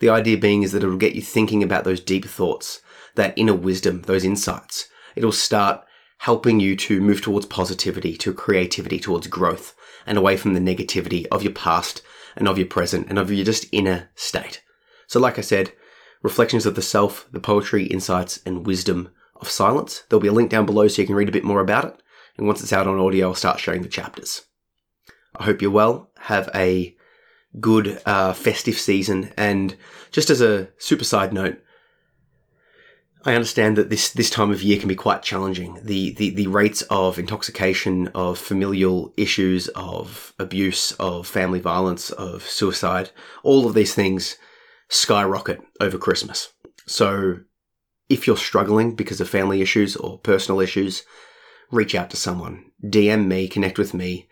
The 0.00 0.10
idea 0.10 0.36
being 0.36 0.62
is 0.62 0.72
that 0.72 0.84
it'll 0.84 0.96
get 0.96 1.14
you 1.14 1.22
thinking 1.22 1.62
about 1.62 1.84
those 1.84 2.00
deep 2.00 2.24
thoughts 2.24 2.80
that 3.14 3.34
inner 3.36 3.54
wisdom, 3.54 4.02
those 4.02 4.24
insights. 4.24 4.88
It'll 5.16 5.32
start 5.32 5.84
helping 6.18 6.60
you 6.60 6.76
to 6.76 7.00
move 7.00 7.20
towards 7.20 7.46
positivity, 7.46 8.16
to 8.16 8.34
creativity, 8.34 8.98
towards 8.98 9.26
growth, 9.26 9.74
and 10.06 10.18
away 10.18 10.36
from 10.36 10.54
the 10.54 10.60
negativity 10.60 11.26
of 11.30 11.42
your 11.42 11.52
past 11.52 12.02
and 12.36 12.48
of 12.48 12.58
your 12.58 12.66
present 12.66 13.08
and 13.08 13.18
of 13.18 13.30
your 13.30 13.44
just 13.44 13.66
inner 13.72 14.10
state. 14.14 14.62
So, 15.06 15.20
like 15.20 15.38
I 15.38 15.42
said, 15.42 15.72
reflections 16.22 16.66
of 16.66 16.74
the 16.74 16.82
self, 16.82 17.28
the 17.32 17.40
poetry, 17.40 17.86
insights, 17.86 18.40
and 18.44 18.66
wisdom 18.66 19.10
of 19.36 19.48
silence. 19.48 20.04
There'll 20.08 20.20
be 20.20 20.28
a 20.28 20.32
link 20.32 20.50
down 20.50 20.66
below 20.66 20.88
so 20.88 21.02
you 21.02 21.06
can 21.06 21.16
read 21.16 21.28
a 21.28 21.32
bit 21.32 21.44
more 21.44 21.60
about 21.60 21.84
it. 21.84 22.02
And 22.36 22.46
once 22.46 22.62
it's 22.62 22.72
out 22.72 22.86
on 22.86 22.98
audio, 22.98 23.28
I'll 23.28 23.34
start 23.34 23.60
sharing 23.60 23.82
the 23.82 23.88
chapters. 23.88 24.42
I 25.36 25.44
hope 25.44 25.62
you're 25.62 25.70
well. 25.70 26.10
Have 26.18 26.50
a 26.54 26.96
good 27.60 28.00
uh, 28.06 28.32
festive 28.32 28.78
season. 28.78 29.32
And 29.36 29.76
just 30.10 30.30
as 30.30 30.40
a 30.40 30.68
super 30.78 31.04
side 31.04 31.32
note, 31.32 31.62
I 33.28 33.34
understand 33.34 33.76
that 33.76 33.90
this 33.90 34.10
this 34.10 34.30
time 34.30 34.50
of 34.50 34.62
year 34.62 34.78
can 34.78 34.88
be 34.88 34.94
quite 34.94 35.22
challenging. 35.22 35.78
The, 35.82 36.12
the 36.14 36.30
the 36.30 36.46
rates 36.46 36.80
of 36.88 37.18
intoxication, 37.18 38.08
of 38.08 38.38
familial 38.38 39.12
issues, 39.18 39.68
of 39.68 40.32
abuse, 40.38 40.92
of 40.92 41.26
family 41.26 41.60
violence, 41.60 42.10
of 42.10 42.42
suicide, 42.44 43.10
all 43.42 43.66
of 43.66 43.74
these 43.74 43.94
things 43.94 44.36
skyrocket 44.88 45.60
over 45.78 45.98
Christmas. 45.98 46.54
So 46.86 47.40
if 48.08 48.26
you're 48.26 48.38
struggling 48.38 48.94
because 48.94 49.20
of 49.20 49.28
family 49.28 49.60
issues 49.60 49.94
or 49.94 50.18
personal 50.18 50.60
issues, 50.60 51.02
reach 51.70 51.94
out 51.94 52.08
to 52.10 52.16
someone. 52.16 52.64
DM 52.82 53.26
me, 53.26 53.46
connect 53.46 53.78
with 53.78 53.92
me, 53.92 54.26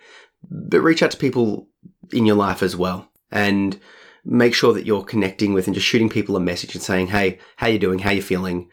but 0.51 0.81
reach 0.81 1.03
out 1.03 1.11
to 1.11 1.19
people 1.19 1.69
in 2.15 2.25
your 2.25 2.37
life 2.37 2.63
as 2.63 2.75
well. 2.75 3.11
And 3.31 3.79
make 4.27 4.55
sure 4.55 4.75
that 4.75 4.85
you're 4.85 5.05
connecting 5.05 5.55
with 5.55 5.67
and 5.67 5.75
just 5.75 5.87
shooting 5.87 6.09
people 6.09 6.37
a 6.37 6.41
message 6.41 6.75
and 6.75 6.83
saying, 6.83 7.09
"Hey, 7.09 7.39
how 7.57 7.69
you 7.69 7.79
doing? 7.79 8.01
How 8.01 8.11
you 8.11 8.23
feeling? 8.23 8.69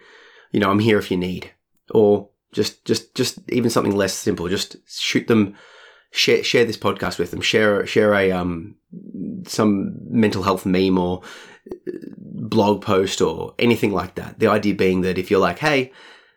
You 0.52 0.60
know, 0.60 0.70
I'm 0.70 0.80
here 0.80 0.98
if 0.98 1.12
you 1.12 1.18
need." 1.18 1.52
Or 1.92 2.30
just 2.52 2.84
just 2.86 3.16
just 3.16 3.40
even 3.50 3.70
something 3.70 3.96
less 3.96 4.14
simple. 4.14 4.48
Just 4.50 4.78
shoot 4.88 5.28
them 5.28 5.56
share 6.12 6.44
share 6.44 6.66
this 6.66 6.78
podcast 6.78 7.20
with 7.20 7.32
them. 7.32 7.42
Share 7.42 7.86
share 7.86 8.14
a 8.14 8.32
um 8.32 8.76
some 9.48 9.96
mental 10.10 10.44
health 10.44 10.66
meme 10.66 10.98
or 10.98 11.22
blog 12.18 12.82
post 12.82 13.22
or 13.22 13.54
anything 13.60 13.92
like 13.92 14.16
that. 14.16 14.40
The 14.40 14.48
idea 14.48 14.74
being 14.74 15.02
that 15.02 15.18
if 15.18 15.30
you're 15.30 15.40
like, 15.40 15.60
"Hey, 15.60 15.92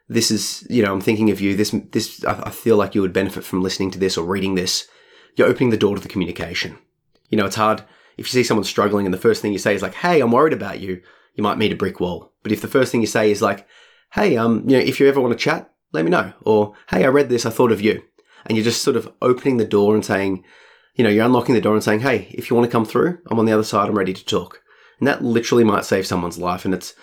this 0.08 0.30
is, 0.30 0.66
you 0.70 0.82
know, 0.82 0.92
I'm 0.92 1.00
thinking 1.00 1.30
of 1.30 1.40
you. 1.40 1.56
This, 1.56 1.74
this, 1.90 2.24
I 2.24 2.50
feel 2.50 2.76
like 2.76 2.94
you 2.94 3.00
would 3.02 3.12
benefit 3.12 3.44
from 3.44 3.62
listening 3.62 3.90
to 3.92 3.98
this 3.98 4.16
or 4.16 4.24
reading 4.24 4.54
this. 4.54 4.86
You're 5.34 5.48
opening 5.48 5.70
the 5.70 5.76
door 5.76 5.96
to 5.96 6.00
the 6.00 6.08
communication. 6.08 6.78
You 7.28 7.38
know, 7.38 7.46
it's 7.46 7.56
hard 7.56 7.82
if 8.16 8.26
you 8.26 8.30
see 8.30 8.44
someone 8.44 8.64
struggling 8.64 9.06
and 9.06 9.14
the 9.14 9.18
first 9.18 9.42
thing 9.42 9.52
you 9.52 9.58
say 9.58 9.74
is 9.74 9.82
like, 9.82 9.94
Hey, 9.94 10.20
I'm 10.20 10.32
worried 10.32 10.52
about 10.52 10.80
you. 10.80 11.02
You 11.34 11.42
might 11.42 11.58
meet 11.58 11.72
a 11.72 11.76
brick 11.76 12.00
wall. 12.00 12.32
But 12.42 12.52
if 12.52 12.60
the 12.60 12.68
first 12.68 12.90
thing 12.90 13.00
you 13.00 13.06
say 13.06 13.30
is 13.30 13.42
like, 13.42 13.66
Hey, 14.12 14.36
um, 14.36 14.64
you 14.68 14.76
know, 14.76 14.82
if 14.82 14.98
you 14.98 15.08
ever 15.08 15.20
want 15.20 15.32
to 15.32 15.38
chat, 15.42 15.70
let 15.92 16.04
me 16.04 16.10
know. 16.10 16.32
Or, 16.42 16.74
Hey, 16.90 17.04
I 17.04 17.08
read 17.08 17.28
this. 17.28 17.44
I 17.44 17.50
thought 17.50 17.72
of 17.72 17.80
you. 17.80 18.02
And 18.46 18.56
you're 18.56 18.64
just 18.64 18.82
sort 18.82 18.96
of 18.96 19.12
opening 19.20 19.56
the 19.56 19.64
door 19.64 19.94
and 19.94 20.04
saying, 20.04 20.44
you 20.94 21.04
know, 21.04 21.10
you're 21.10 21.26
unlocking 21.26 21.54
the 21.54 21.60
door 21.60 21.74
and 21.74 21.84
saying, 21.84 22.00
Hey, 22.00 22.28
if 22.30 22.48
you 22.48 22.56
want 22.56 22.68
to 22.68 22.72
come 22.72 22.86
through, 22.86 23.18
I'm 23.30 23.38
on 23.38 23.46
the 23.46 23.52
other 23.52 23.64
side. 23.64 23.88
I'm 23.88 23.98
ready 23.98 24.14
to 24.14 24.24
talk. 24.24 24.62
And 24.98 25.06
that 25.06 25.22
literally 25.22 25.64
might 25.64 25.84
save 25.84 26.06
someone's 26.06 26.38
life. 26.38 26.64
And 26.64 26.72
it's, 26.72 26.94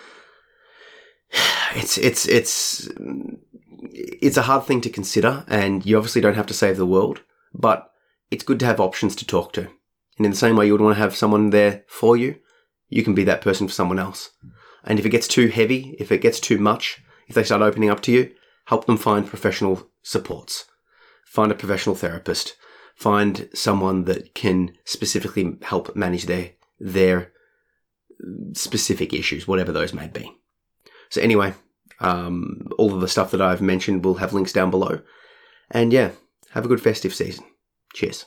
it's, 1.74 1.96
it's, 1.98 2.26
it's, 2.26 2.88
it's 3.92 4.36
a 4.36 4.42
hard 4.42 4.64
thing 4.64 4.80
to 4.80 4.90
consider. 4.90 5.44
And 5.46 5.86
you 5.86 5.96
obviously 5.96 6.20
don't 6.20 6.34
have 6.34 6.46
to 6.46 6.54
save 6.54 6.76
the 6.76 6.86
world, 6.86 7.22
but 7.52 7.90
it's 8.30 8.44
good 8.44 8.58
to 8.60 8.66
have 8.66 8.80
options 8.80 9.14
to 9.16 9.26
talk 9.26 9.52
to. 9.52 9.68
And 10.16 10.26
in 10.26 10.32
the 10.32 10.36
same 10.36 10.56
way 10.56 10.66
you 10.66 10.72
would 10.72 10.80
want 10.80 10.96
to 10.96 11.02
have 11.02 11.16
someone 11.16 11.50
there 11.50 11.84
for 11.88 12.16
you, 12.16 12.36
you 12.88 13.02
can 13.02 13.14
be 13.14 13.24
that 13.24 13.40
person 13.40 13.66
for 13.66 13.74
someone 13.74 13.98
else. 13.98 14.30
And 14.84 14.98
if 14.98 15.06
it 15.06 15.10
gets 15.10 15.26
too 15.26 15.48
heavy, 15.48 15.96
if 15.98 16.12
it 16.12 16.20
gets 16.20 16.38
too 16.38 16.58
much, 16.58 17.02
if 17.26 17.34
they 17.34 17.42
start 17.42 17.62
opening 17.62 17.90
up 17.90 18.00
to 18.02 18.12
you, 18.12 18.32
help 18.66 18.86
them 18.86 18.96
find 18.96 19.26
professional 19.26 19.88
supports. 20.02 20.66
Find 21.24 21.50
a 21.50 21.56
professional 21.56 21.96
therapist. 21.96 22.56
Find 22.94 23.48
someone 23.54 24.04
that 24.04 24.34
can 24.34 24.76
specifically 24.84 25.56
help 25.62 25.96
manage 25.96 26.26
their 26.26 26.52
their 26.78 27.32
specific 28.52 29.12
issues, 29.12 29.48
whatever 29.48 29.72
those 29.72 29.92
may 29.92 30.06
be. 30.06 30.30
So 31.08 31.20
anyway, 31.20 31.54
um, 32.00 32.68
all 32.78 32.94
of 32.94 33.00
the 33.00 33.08
stuff 33.08 33.30
that 33.32 33.42
I've 33.42 33.60
mentioned, 33.60 34.04
we'll 34.04 34.14
have 34.14 34.32
links 34.32 34.52
down 34.52 34.70
below. 34.70 35.00
And 35.70 35.92
yeah, 35.92 36.12
have 36.50 36.64
a 36.64 36.68
good 36.68 36.80
festive 36.80 37.14
season. 37.14 37.44
Cheers. 37.94 38.26